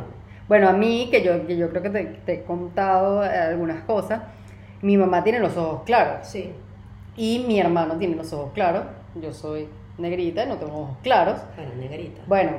bueno, 0.49 0.67
a 0.67 0.73
mí, 0.73 1.07
que 1.09 1.23
yo, 1.23 1.47
que 1.47 1.55
yo 1.55 1.69
creo 1.69 1.81
que 1.81 1.89
te, 1.91 2.03
te 2.25 2.33
he 2.33 2.43
contado 2.43 3.23
eh, 3.23 3.29
algunas 3.29 3.83
cosas, 3.83 4.21
mi 4.81 4.97
mamá 4.97 5.23
tiene 5.23 5.39
los 5.39 5.55
ojos 5.55 5.83
claros 5.85 6.27
Sí, 6.27 6.51
y 7.15 7.45
mi 7.47 7.59
hermano 7.59 7.95
tiene 7.95 8.15
los 8.17 8.33
ojos 8.33 8.51
claros. 8.53 8.83
Yo 9.21 9.31
soy 9.33 9.67
negrita, 9.97 10.45
no 10.45 10.55
tengo 10.55 10.73
ojos 10.81 10.97
claros. 11.03 11.39
para 11.55 11.69
negrita. 11.75 12.21
Bueno, 12.27 12.51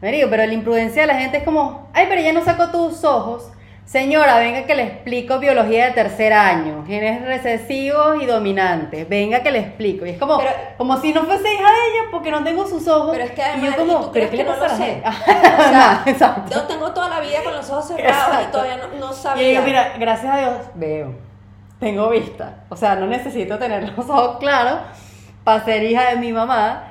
Me 0.00 0.10
digo, 0.10 0.28
pero 0.30 0.44
la 0.44 0.52
imprudencia 0.52 1.02
de 1.02 1.06
la 1.06 1.14
gente 1.18 1.38
es 1.38 1.44
como, 1.44 1.88
ay, 1.92 2.06
pero 2.08 2.20
ya 2.20 2.32
no 2.32 2.42
sacó 2.44 2.70
tus 2.70 3.04
ojos. 3.04 3.52
Señora, 3.84 4.38
venga 4.38 4.64
que 4.64 4.74
le 4.74 4.84
explico 4.84 5.38
biología 5.38 5.86
de 5.86 5.90
tercer 5.90 6.32
año, 6.32 6.82
genes 6.86 7.22
recesivos 7.26 8.22
y 8.22 8.26
dominantes. 8.26 9.06
Venga 9.08 9.42
que 9.42 9.50
le 9.50 9.58
explico. 9.58 10.06
Y 10.06 10.10
es 10.10 10.18
como, 10.18 10.38
Pero- 10.38 10.50
como 10.78 10.96
si 10.98 11.12
no 11.12 11.24
fuese 11.24 11.52
hija 11.52 11.64
de 11.64 11.76
ella 11.90 12.08
porque 12.10 12.30
no 12.30 12.42
tengo 12.42 12.66
sus 12.66 12.86
ojos. 12.88 13.10
Pero 13.12 13.24
es 13.24 13.32
que 13.32 13.40
y 13.40 13.44
además, 13.44 13.70
yo 13.70 13.76
como, 13.76 13.92
¿y 13.92 14.02
tú 14.04 14.12
¿pero 14.12 14.28
crees 14.30 14.44
que 14.44 14.50
no 14.50 14.56
lo 14.56 14.68
sé? 14.68 15.02
O 15.06 15.12
sea, 15.68 16.02
Exacto. 16.06 16.54
Yo 16.54 16.62
tengo 16.62 16.90
toda 16.92 17.08
la 17.10 17.20
vida 17.20 17.42
con 17.44 17.52
los 17.52 17.68
ojos 17.70 17.88
cerrados 17.88 18.16
Exacto. 18.16 18.48
y 18.48 18.52
todavía 18.52 18.76
no, 18.78 18.98
no 19.06 19.12
Y 19.12 19.14
sabía. 19.14 19.60
mira, 19.60 19.92
gracias 19.98 20.32
a 20.34 20.38
Dios, 20.38 20.54
veo. 20.74 21.14
Tengo 21.78 22.08
vista. 22.08 22.64
O 22.70 22.76
sea, 22.76 22.94
no 22.94 23.06
necesito 23.06 23.58
tener 23.58 23.92
los 23.94 24.08
ojos 24.08 24.38
claros 24.38 24.78
para 25.44 25.64
ser 25.64 25.82
hija 25.82 26.08
de 26.10 26.16
mi 26.16 26.32
mamá. 26.32 26.84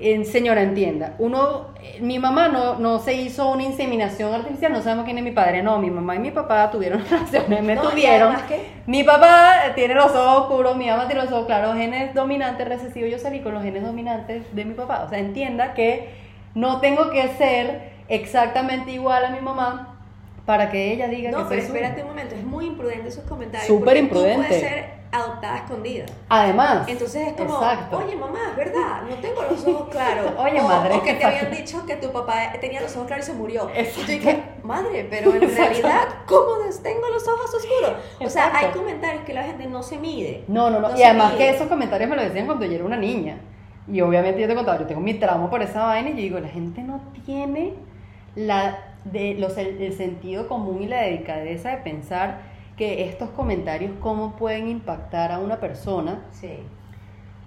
En, 0.00 0.24
señora, 0.24 0.62
entienda. 0.62 1.16
Uno, 1.18 1.74
eh, 1.82 1.98
mi 2.00 2.20
mamá 2.20 2.46
no, 2.48 2.78
no 2.78 3.00
se 3.00 3.14
hizo 3.14 3.50
una 3.50 3.64
inseminación 3.64 4.32
artificial, 4.32 4.72
no 4.72 4.80
sabemos 4.80 5.04
quién 5.04 5.18
es 5.18 5.24
mi 5.24 5.32
padre. 5.32 5.60
No, 5.62 5.78
mi 5.80 5.90
mamá 5.90 6.14
y 6.14 6.20
mi 6.20 6.30
papá 6.30 6.70
tuvieron 6.70 7.04
relaciones, 7.10 7.62
me 7.64 7.74
No, 7.74 7.82
tuvieron. 7.82 8.36
Mi 8.86 9.02
papá 9.02 9.72
tiene 9.74 9.94
los 9.94 10.14
ojos 10.14 10.42
oscuros, 10.42 10.76
mi 10.76 10.86
mamá 10.86 11.06
tiene 11.08 11.22
los 11.22 11.32
ojos 11.32 11.46
claros, 11.46 11.76
genes 11.76 12.14
dominantes, 12.14 12.68
recesivos. 12.68 13.10
Yo 13.10 13.18
salí 13.18 13.40
con 13.40 13.54
los 13.54 13.62
genes 13.64 13.82
dominantes 13.82 14.44
de 14.54 14.64
mi 14.64 14.74
papá. 14.74 15.02
O 15.04 15.08
sea, 15.08 15.18
entienda 15.18 15.74
que 15.74 16.10
no 16.54 16.80
tengo 16.80 17.10
que 17.10 17.28
ser 17.36 17.90
exactamente 18.08 18.92
igual 18.92 19.24
a 19.24 19.30
mi 19.30 19.40
mamá 19.40 19.96
para 20.46 20.70
que 20.70 20.92
ella 20.92 21.08
diga 21.08 21.30
que 21.30 21.36
No, 21.36 21.48
pero 21.48 21.60
espérate 21.60 22.02
un 22.02 22.08
momento, 22.08 22.34
es 22.34 22.44
muy 22.44 22.66
imprudente 22.66 23.08
esos 23.08 23.24
comentarios. 23.24 23.66
Súper 23.66 23.96
imprudente. 23.96 24.42
Tú 24.42 24.46
puedes 24.46 24.60
ser 24.60 24.97
adoptada 25.10 25.58
escondida. 25.58 26.06
Además. 26.28 26.86
Entonces 26.86 27.28
es 27.28 27.32
como, 27.34 27.54
Exacto. 27.54 27.98
oye 27.98 28.14
mamá, 28.16 28.52
verdad, 28.56 29.02
no 29.08 29.14
tengo 29.16 29.42
los 29.42 29.66
ojos 29.66 29.88
claros. 29.88 30.32
Oye, 30.38 30.60
o, 30.60 30.68
madre, 30.68 30.94
O 30.94 31.02
que 31.02 31.12
te 31.14 31.16
exacto. 31.18 31.36
habían 31.46 31.56
dicho 31.56 31.86
que 31.86 31.96
tu 31.96 32.12
papá 32.12 32.52
tenía 32.60 32.80
los 32.80 32.94
ojos 32.96 33.06
claros 33.06 33.26
y 33.28 33.32
se 33.32 33.36
murió. 33.36 33.70
Exacto. 33.74 34.00
Y 34.00 34.04
tú 34.04 34.12
dices, 34.12 34.36
madre, 34.62 35.06
pero 35.08 35.34
en 35.34 35.54
realidad, 35.56 36.08
¿cómo 36.26 36.58
tengo 36.82 37.08
los 37.08 37.26
ojos 37.26 37.54
oscuros? 37.54 37.92
O 38.20 38.28
sea, 38.28 38.52
hay 38.54 38.66
comentarios 38.72 39.24
que 39.24 39.32
la 39.32 39.44
gente 39.44 39.66
no 39.66 39.82
se 39.82 39.96
mide. 39.98 40.44
No, 40.48 40.70
no, 40.70 40.80
no. 40.80 40.90
No 40.90 40.98
y 40.98 41.02
además 41.02 41.32
mide. 41.32 41.38
que 41.38 41.50
esos 41.50 41.66
comentarios 41.68 42.10
me 42.10 42.16
lo 42.16 42.22
decían 42.22 42.46
cuando 42.46 42.66
yo 42.66 42.74
era 42.74 42.84
una 42.84 42.96
niña. 42.96 43.38
Y 43.90 44.00
obviamente 44.02 44.40
yo 44.40 44.48
te 44.48 44.54
contaba, 44.54 44.78
yo 44.78 44.86
tengo 44.86 45.00
mi 45.00 45.14
trauma 45.14 45.48
por 45.48 45.62
esa 45.62 45.84
vaina 45.84 46.10
y 46.10 46.12
yo 46.12 46.18
digo, 46.18 46.40
la 46.40 46.48
gente 46.48 46.82
no 46.82 47.00
tiene 47.24 47.74
la, 48.34 48.78
de, 49.04 49.34
los, 49.34 49.56
el, 49.56 49.80
el 49.80 49.94
sentido 49.94 50.46
común 50.46 50.82
y 50.82 50.86
la 50.86 51.00
delicadeza 51.00 51.70
de 51.70 51.78
pensar 51.78 52.40
que 52.78 53.08
estos 53.08 53.28
comentarios 53.30 53.92
cómo 54.00 54.36
pueden 54.36 54.68
impactar 54.68 55.32
a 55.32 55.40
una 55.40 55.58
persona. 55.60 56.24
Sí. 56.30 56.60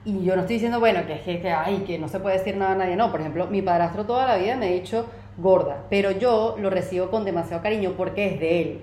Y 0.03 0.23
yo 0.23 0.35
no 0.35 0.41
estoy 0.41 0.55
diciendo, 0.55 0.79
bueno, 0.79 1.05
que 1.07 1.13
es 1.13 1.21
que, 1.21 1.39
que, 1.41 1.51
ay, 1.51 1.83
que 1.87 1.97
no 1.97 2.07
se 2.07 2.19
puede 2.19 2.37
decir 2.37 2.57
nada 2.57 2.73
a 2.73 2.75
nadie. 2.75 2.95
No, 2.95 3.09
por 3.11 3.21
ejemplo, 3.21 3.47
mi 3.47 3.61
padrastro 3.61 4.05
toda 4.05 4.27
la 4.27 4.37
vida 4.37 4.57
me 4.57 4.67
ha 4.67 4.71
dicho 4.71 5.05
gorda, 5.37 5.85
pero 5.89 6.11
yo 6.11 6.55
lo 6.59 6.69
recibo 6.69 7.09
con 7.09 7.23
demasiado 7.23 7.63
cariño 7.63 7.93
porque 7.95 8.33
es 8.33 8.39
de 8.39 8.61
él. 8.61 8.81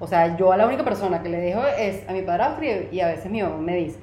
O 0.00 0.06
sea, 0.06 0.36
yo 0.36 0.52
a 0.52 0.56
la 0.56 0.66
única 0.66 0.84
persona 0.84 1.22
que 1.22 1.28
le 1.28 1.38
dejo 1.38 1.64
es 1.78 2.06
a 2.08 2.12
mi 2.12 2.22
padrastro 2.22 2.64
y, 2.64 2.88
y 2.96 3.00
a 3.00 3.06
veces 3.06 3.30
mi 3.30 3.40
mamá 3.42 3.58
me 3.58 3.76
dice. 3.76 3.98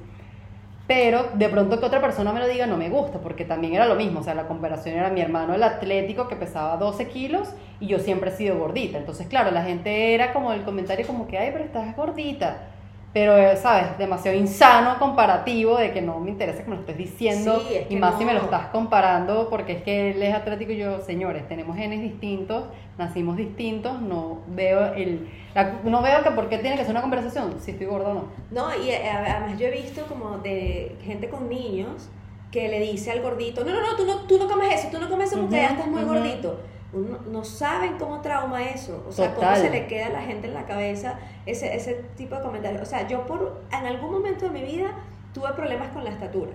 Pero 0.86 1.30
de 1.34 1.48
pronto 1.48 1.78
que 1.78 1.86
otra 1.86 2.00
persona 2.00 2.32
me 2.32 2.40
lo 2.40 2.48
diga 2.48 2.66
no 2.66 2.76
me 2.76 2.90
gusta, 2.90 3.20
porque 3.20 3.44
también 3.44 3.74
era 3.74 3.86
lo 3.86 3.94
mismo. 3.94 4.20
O 4.20 4.22
sea, 4.22 4.34
la 4.34 4.48
comparación 4.48 4.96
era 4.96 5.10
mi 5.10 5.20
hermano 5.20 5.54
el 5.54 5.62
atlético 5.62 6.28
que 6.28 6.36
pesaba 6.36 6.76
12 6.76 7.08
kilos 7.08 7.48
y 7.80 7.86
yo 7.86 7.98
siempre 7.98 8.30
he 8.30 8.36
sido 8.36 8.58
gordita. 8.58 8.98
Entonces, 8.98 9.26
claro, 9.28 9.50
la 9.50 9.64
gente 9.64 10.14
era 10.14 10.32
como 10.32 10.52
el 10.52 10.62
comentario 10.64 11.06
como 11.06 11.26
que, 11.28 11.38
ay, 11.38 11.50
pero 11.52 11.64
estás 11.64 11.96
gordita. 11.96 12.71
Pero, 13.12 13.34
¿sabes? 13.58 13.98
Demasiado 13.98 14.38
insano 14.38 14.98
comparativo 14.98 15.76
de 15.76 15.92
que 15.92 16.00
no 16.00 16.18
me 16.18 16.30
interesa 16.30 16.62
que 16.64 16.70
me 16.70 16.76
lo 16.76 16.80
estés 16.80 16.96
diciendo. 16.96 17.60
Sí, 17.68 17.74
es 17.74 17.86
y 17.86 17.88
que 17.90 18.00
más 18.00 18.12
no. 18.12 18.18
si 18.18 18.24
me 18.24 18.32
lo 18.32 18.40
estás 18.40 18.66
comparando, 18.68 19.50
porque 19.50 19.72
es 19.72 19.82
que 19.82 20.12
él 20.12 20.22
es 20.22 20.34
atlético 20.34 20.72
y 20.72 20.78
yo, 20.78 20.98
señores, 21.00 21.46
tenemos 21.46 21.76
genes 21.76 22.00
distintos, 22.00 22.64
nacimos 22.96 23.36
distintos, 23.36 24.00
no 24.00 24.38
veo 24.48 24.94
el... 24.94 25.28
la- 25.54 25.80
no 25.84 26.00
veo 26.00 26.22
que 26.22 26.30
por 26.30 26.48
qué 26.48 26.56
tiene 26.58 26.76
que 26.76 26.82
ser 26.84 26.92
una 26.92 27.02
conversación, 27.02 27.60
si 27.60 27.72
estoy 27.72 27.86
gorda 27.86 28.08
o 28.10 28.14
no. 28.14 28.24
No, 28.50 28.74
y 28.82 28.90
eh, 28.90 29.10
además 29.10 29.58
yo 29.58 29.66
he 29.66 29.70
visto 29.70 30.06
como 30.06 30.38
de 30.38 30.96
gente 31.04 31.28
con 31.28 31.48
niños 31.50 32.08
que 32.50 32.68
le 32.68 32.80
dice 32.80 33.10
al 33.10 33.22
gordito, 33.22 33.64
no, 33.64 33.72
no, 33.72 33.80
no, 33.80 33.96
tú 33.96 34.04
no, 34.06 34.26
tú 34.26 34.38
no 34.38 34.46
comes 34.48 34.74
eso, 34.74 34.88
tú 34.90 34.98
no 35.00 35.08
comes 35.08 35.28
eso 35.32 35.40
porque 35.40 35.56
Ujú, 35.56 35.62
ya 35.62 35.70
estás 35.70 35.86
muy 35.86 36.02
gordito. 36.04 36.60
Uno, 36.94 37.18
no 37.30 37.42
saben 37.44 37.96
cómo 37.98 38.20
trauma 38.20 38.62
eso, 38.64 39.02
o 39.08 39.12
sea, 39.12 39.32
Total. 39.34 39.54
cómo 39.54 39.64
se 39.64 39.70
le 39.70 39.86
queda 39.86 40.06
a 40.08 40.10
la 40.10 40.20
gente 40.22 40.48
en 40.48 40.54
la 40.54 40.66
cabeza 40.66 41.18
ese, 41.46 41.74
ese 41.74 42.04
tipo 42.16 42.34
de 42.36 42.42
comentarios. 42.42 42.82
O 42.82 42.86
sea, 42.86 43.08
yo 43.08 43.26
por, 43.26 43.62
en 43.72 43.86
algún 43.86 44.10
momento 44.12 44.44
de 44.46 44.50
mi 44.50 44.62
vida 44.62 44.90
tuve 45.32 45.50
problemas 45.54 45.88
con 45.88 46.04
la 46.04 46.10
estatura. 46.10 46.52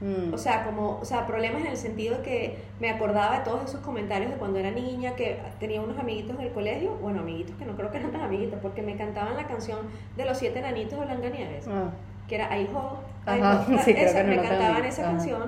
Mm. 0.00 0.34
O 0.34 0.36
sea, 0.38 0.64
como, 0.64 0.98
o 1.00 1.04
sea, 1.04 1.26
problemas 1.26 1.62
en 1.62 1.68
el 1.68 1.76
sentido 1.76 2.16
de 2.18 2.22
que 2.22 2.58
me 2.80 2.90
acordaba 2.90 3.38
de 3.38 3.44
todos 3.44 3.64
esos 3.64 3.80
comentarios 3.80 4.30
de 4.30 4.36
cuando 4.36 4.58
era 4.58 4.70
niña, 4.70 5.14
que 5.14 5.38
tenía 5.60 5.80
unos 5.80 5.98
amiguitos 5.98 6.36
en 6.36 6.42
el 6.42 6.52
colegio, 6.52 6.96
bueno, 7.00 7.20
amiguitos 7.20 7.56
que 7.56 7.64
no 7.64 7.76
creo 7.76 7.90
que 7.90 7.98
eran 7.98 8.10
tan 8.10 8.20
amiguitos, 8.22 8.58
porque 8.60 8.82
me 8.82 8.96
cantaban 8.96 9.36
la 9.36 9.46
canción 9.46 9.78
de 10.16 10.24
los 10.26 10.36
siete 10.36 10.58
enanitos 10.58 10.98
de 10.98 11.06
Blancanieves, 11.06 11.66
Ah, 11.68 11.90
que 12.28 12.34
era 12.34 12.48
Ay 12.52 12.68
Ho, 12.74 12.98
Ajá, 13.24 13.64
Ho, 13.70 13.78
sí, 13.84 13.94
creo 13.94 14.06
esa, 14.06 14.18
que 14.22 14.24
no 14.24 14.42
me 14.42 14.48
cantaban 14.48 14.84
esa 14.84 15.02
Ajá. 15.02 15.10
canción 15.12 15.42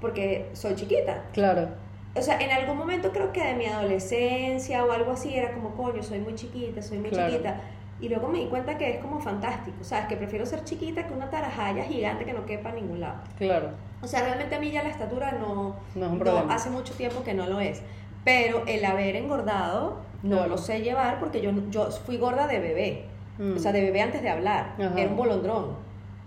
porque 0.00 0.48
soy 0.54 0.74
chiquita. 0.76 1.24
claro. 1.32 1.68
O 2.14 2.22
sea, 2.22 2.40
en 2.40 2.50
algún 2.50 2.76
momento 2.76 3.12
creo 3.12 3.32
que 3.32 3.42
de 3.44 3.54
mi 3.54 3.66
adolescencia 3.66 4.84
o 4.84 4.90
algo 4.92 5.12
así 5.12 5.34
era 5.34 5.52
como, 5.52 5.74
coño, 5.76 6.02
soy 6.02 6.18
muy 6.18 6.34
chiquita, 6.34 6.82
soy 6.82 6.98
muy 6.98 7.10
Claro. 7.10 7.30
chiquita. 7.30 7.60
Y 8.00 8.08
luego 8.08 8.28
me 8.28 8.38
di 8.38 8.46
cuenta 8.46 8.76
que 8.78 8.90
es 8.90 8.98
como 8.98 9.20
fantástico, 9.20 9.76
¿sabes? 9.84 10.06
Que 10.06 10.16
prefiero 10.16 10.44
ser 10.46 10.64
chiquita 10.64 11.06
que 11.06 11.12
una 11.12 11.28
tarajaya 11.30 11.84
gigante 11.84 12.24
que 12.24 12.32
no 12.32 12.46
quepa 12.46 12.70
en 12.70 12.76
ningún 12.76 13.00
lado. 13.00 13.20
Claro. 13.36 13.68
O 14.02 14.06
sea, 14.06 14.22
realmente 14.22 14.54
a 14.54 14.58
mí 14.58 14.70
ya 14.70 14.82
la 14.82 14.88
estatura 14.88 15.32
no, 15.32 15.76
No 15.94 16.06
es 16.06 16.12
un 16.12 16.18
problema. 16.18 16.54
hace 16.54 16.70
mucho 16.70 16.94
tiempo 16.94 17.22
que 17.22 17.34
no 17.34 17.46
lo 17.46 17.60
es. 17.60 17.82
Pero 18.24 18.64
el 18.66 18.84
haber 18.84 19.16
engordado 19.16 19.98
no 20.22 20.36
Claro. 20.36 20.50
lo 20.52 20.58
sé 20.58 20.80
llevar 20.80 21.20
porque 21.20 21.40
yo, 21.42 21.52
yo 21.70 21.90
fui 21.90 22.16
gorda 22.16 22.46
de 22.46 22.58
bebé. 22.58 23.04
Mm. 23.38 23.56
O 23.56 23.58
sea, 23.58 23.72
de 23.72 23.82
bebé 23.82 24.00
antes 24.00 24.22
de 24.22 24.30
hablar. 24.30 24.74
Ajá. 24.78 24.94
Era 24.96 25.10
un 25.10 25.16
bolondrón. 25.16 25.76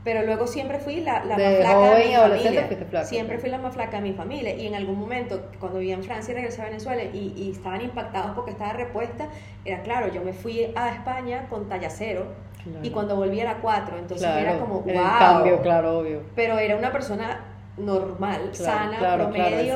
Pero 0.03 0.23
luego 0.23 0.47
siempre 0.47 0.79
fui 0.79 1.01
la, 1.01 1.23
la 1.23 1.37
más 1.37 1.55
flaca 1.57 1.95
de 1.95 2.05
mi 2.05 2.13
familia. 2.15 2.67
flaca, 2.89 3.05
Siempre 3.05 3.37
fui 3.39 3.49
la 3.49 3.57
más 3.57 3.73
flaca 3.73 3.97
de 3.97 4.03
mi 4.03 4.13
familia. 4.13 4.53
Y 4.55 4.67
en 4.67 4.75
algún 4.75 4.99
momento, 4.99 5.49
cuando 5.59 5.79
vivía 5.79 5.95
en 5.95 6.03
Francia 6.03 6.33
y 6.33 6.35
regresé 6.35 6.61
a 6.61 6.65
Venezuela 6.65 7.03
y, 7.03 7.33
y 7.37 7.51
estaban 7.51 7.81
impactados 7.81 8.31
porque 8.35 8.51
estaba 8.51 8.73
repuesta, 8.73 9.27
era 9.63 9.81
claro, 9.81 10.11
yo 10.11 10.21
me 10.21 10.33
fui 10.33 10.71
a 10.75 10.89
España 10.89 11.47
con 11.49 11.69
talla 11.69 11.89
cero. 11.89 12.25
Claro. 12.63 12.79
Y 12.85 12.89
cuando 12.91 13.15
volví 13.15 13.39
era 13.39 13.55
cuatro. 13.61 13.97
Entonces 13.97 14.27
Claro, 14.27 14.41
era 14.41 14.59
como, 14.59 14.81
wow 14.81 14.89
el 14.89 14.95
cambio, 15.19 15.61
claro, 15.61 15.99
obvio. 15.99 16.21
pero 16.35 16.57
era 16.57 16.75
una 16.75 16.91
persona 16.91 17.45
normal, 17.77 18.51
Claro, 18.53 18.53
sana, 18.55 18.97
claro, 18.99 19.23
promedio, 19.29 19.73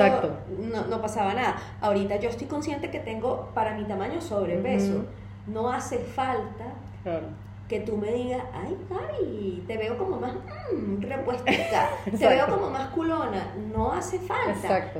no, 0.59 0.85
no 0.85 1.01
pasaba 1.01 1.33
nada. 1.33 1.55
Ahorita 1.81 2.17
yo 2.17 2.29
estoy 2.29 2.47
consciente 2.47 2.91
que 2.91 2.99
tengo 2.99 3.49
para 3.53 3.73
mi 3.75 3.85
tamaño 3.85 4.21
sobrepeso. 4.21 5.05
No 5.47 5.71
hace 5.71 5.97
falta 5.99 6.65
Claro. 7.03 7.27
Que 7.67 7.81
tú 7.81 7.97
me 7.97 8.11
digas, 8.13 8.43
ay, 8.53 8.77
Cari, 8.87 9.63
te 9.67 9.77
veo 9.77 9.97
como 9.97 10.17
más 10.19 10.33
mm, 10.73 11.01
repuestica, 11.01 11.89
te 12.05 12.27
veo 12.27 12.47
como 12.47 12.69
más 12.69 12.89
culona. 12.89 13.53
No 13.75 13.91
hace 13.91 14.19
falta. 14.19 14.51
Exacto, 14.51 14.99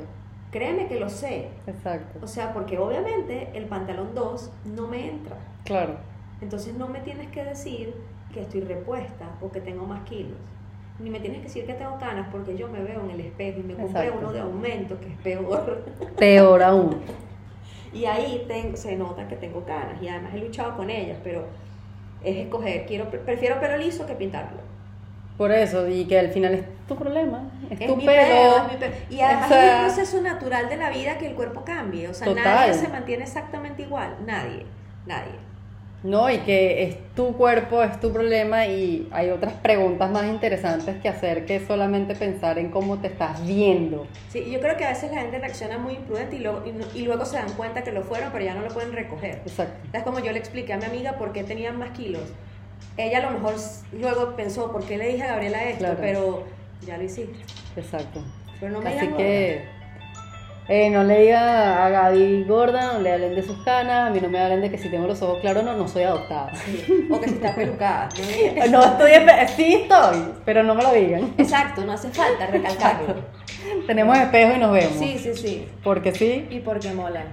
Créeme 0.50 0.86
que 0.88 0.98
lo 0.98 1.08
sé. 1.10 1.48
exacto. 1.66 2.18
O 2.22 2.26
sea, 2.26 2.52
porque 2.54 2.78
obviamente 2.78 3.50
el 3.54 3.66
pantalón 3.66 4.14
2 4.14 4.50
no 4.76 4.86
me 4.86 5.08
entra. 5.10 5.36
Claro. 5.64 5.96
Entonces 6.40 6.74
no 6.74 6.88
me 6.88 7.00
tienes 7.00 7.28
que 7.30 7.44
decir 7.44 7.94
que 8.32 8.42
estoy 8.42 8.60
repuesta 8.62 9.26
o 9.42 9.50
que 9.50 9.60
tengo 9.60 9.84
más 9.86 10.04
kilos. 10.08 10.38
Ni 11.00 11.10
me 11.10 11.20
tienes 11.20 11.38
que 11.40 11.44
decir 11.44 11.66
que 11.66 11.74
tengo 11.74 11.98
canas 11.98 12.28
porque 12.32 12.56
yo 12.56 12.66
me 12.68 12.82
veo 12.82 13.00
en 13.02 13.10
el 13.10 13.20
espejo 13.20 13.60
y 13.60 13.62
me 13.62 13.74
compré 13.74 14.04
Exacto. 14.06 14.18
uno 14.20 14.32
de 14.32 14.40
aumento 14.40 14.98
que 15.00 15.08
es 15.08 15.18
peor. 15.18 15.84
Peor 16.18 16.62
aún. 16.62 16.96
Y 17.92 18.04
ahí 18.06 18.44
ten- 18.48 18.76
se 18.76 18.96
nota 18.96 19.28
que 19.28 19.36
tengo 19.36 19.64
canas 19.64 20.00
y 20.02 20.08
además 20.08 20.34
he 20.34 20.38
luchado 20.38 20.76
con 20.76 20.90
ellas, 20.90 21.18
pero 21.22 21.44
es 22.24 22.36
escoger, 22.36 22.86
quiero 22.86 23.10
prefiero 23.10 23.60
pelo 23.60 23.76
liso 23.76 24.06
que 24.06 24.14
pintarlo. 24.14 24.58
Por 25.36 25.52
eso, 25.52 25.86
y 25.88 26.04
que 26.06 26.18
al 26.18 26.30
final 26.30 26.54
es 26.54 26.64
tu 26.88 26.96
problema, 26.96 27.48
es, 27.70 27.80
Es 27.80 27.86
tu 27.86 27.96
mi 27.96 28.04
pelo. 28.04 28.22
pelo, 28.22 28.56
es 28.66 28.72
mi 28.72 28.78
pelo. 28.78 28.94
Y 29.08 29.20
además 29.20 29.46
O 29.46 29.48
sea, 29.48 29.66
es 29.66 29.74
un 29.74 29.84
proceso 29.94 30.20
natural 30.22 30.68
de 30.68 30.76
la 30.76 30.90
vida 30.90 31.16
que 31.18 31.28
el 31.28 31.34
cuerpo 31.34 31.64
cambie. 31.64 32.08
O 32.08 32.14
sea, 32.14 32.26
Total. 32.26 32.44
nadie 32.44 32.74
se 32.74 32.88
mantiene 32.88 33.22
exactamente 33.22 33.82
igual. 33.82 34.16
Nadie. 34.26 34.66
Nadie. 35.06 35.32
No, 36.04 36.30
y 36.30 36.38
que 36.38 36.84
es 36.84 36.96
tu 37.16 37.36
cuerpo, 37.36 37.82
es 37.82 37.98
tu 37.98 38.12
problema 38.12 38.66
y 38.66 39.08
hay 39.10 39.30
otras 39.30 39.54
preguntas 39.54 40.08
más 40.12 40.26
interesantes 40.26 40.96
que 41.02 41.08
hacer 41.08 41.44
que 41.44 41.58
solamente 41.66 42.14
pensar 42.14 42.56
en 42.60 42.70
cómo 42.70 42.98
te 42.98 43.08
estás 43.08 43.44
viendo. 43.44 44.06
Sí, 44.28 44.48
yo 44.48 44.60
creo 44.60 44.76
que 44.76 44.84
a 44.84 44.90
veces 44.90 45.10
la 45.10 45.22
gente 45.22 45.40
reacciona 45.40 45.76
muy 45.76 45.94
imprudente 45.94 46.36
y 46.36 46.38
luego, 46.38 46.62
y, 46.64 46.70
no- 46.70 46.86
y 46.94 47.02
luego 47.02 47.24
se 47.24 47.36
dan 47.36 47.52
cuenta 47.54 47.82
que 47.82 47.90
lo 47.90 48.02
fueron, 48.02 48.30
pero 48.30 48.44
ya 48.44 48.54
no 48.54 48.60
lo 48.62 48.68
pueden 48.68 48.92
recoger. 48.92 49.40
Exacto. 49.44 49.74
Es 49.92 50.04
como 50.04 50.20
yo 50.20 50.30
le 50.30 50.38
expliqué 50.38 50.72
a 50.72 50.76
mi 50.76 50.84
amiga 50.84 51.14
por 51.18 51.32
qué 51.32 51.42
tenían 51.42 51.76
más 51.78 51.90
kilos. 51.90 52.22
Ella 52.96 53.18
a 53.18 53.22
lo 53.22 53.30
mejor 53.32 53.54
luego 53.92 54.36
pensó, 54.36 54.70
¿por 54.70 54.84
qué 54.84 54.98
le 54.98 55.08
dije 55.08 55.22
a 55.24 55.28
Gabriela 55.32 55.64
esto? 55.64 55.78
Claro. 55.80 55.98
Pero 56.00 56.44
ya 56.86 56.96
lo 56.96 57.02
hiciste. 57.02 57.38
Exacto. 57.76 58.20
Pero 58.60 58.72
no 58.72 58.80
me 58.80 58.90
Así 58.90 59.08
que 59.08 59.64
eh, 60.68 60.90
no 60.90 61.02
le 61.02 61.22
digan 61.22 61.48
a 61.48 61.88
Gaby 61.88 62.44
gorda, 62.44 62.92
no 62.92 63.00
le 63.00 63.12
hablen 63.12 63.34
de 63.34 63.42
sus 63.42 63.56
canas, 63.62 64.08
a 64.08 64.12
mí 64.12 64.20
no 64.20 64.28
me 64.28 64.38
hablen 64.38 64.60
de 64.60 64.70
que 64.70 64.76
si 64.76 64.90
tengo 64.90 65.06
los 65.06 65.22
ojos 65.22 65.40
claros 65.40 65.64
no, 65.64 65.74
no 65.74 65.88
soy 65.88 66.02
adoptada. 66.02 66.54
Sí. 66.54 67.08
O 67.10 67.20
que 67.20 67.28
si 67.28 67.34
está 67.36 67.54
pelucada. 67.54 68.08
No. 68.70 68.78
No 68.78 68.84
estoy, 68.84 69.12
sí 69.56 69.74
estoy, 69.74 70.32
pero 70.44 70.62
no 70.62 70.74
me 70.74 70.82
lo 70.82 70.92
digan. 70.92 71.32
Exacto, 71.38 71.84
no 71.84 71.92
hace 71.92 72.10
falta 72.10 72.46
recalcarlo. 72.46 73.16
Tenemos 73.86 74.16
espejo 74.18 74.56
y 74.56 74.58
nos 74.58 74.72
vemos. 74.72 74.98
Sí, 74.98 75.18
sí, 75.18 75.34
sí. 75.34 75.68
Porque 75.82 76.14
sí. 76.14 76.46
Y 76.50 76.60
porque 76.60 76.92
molan. 76.92 77.24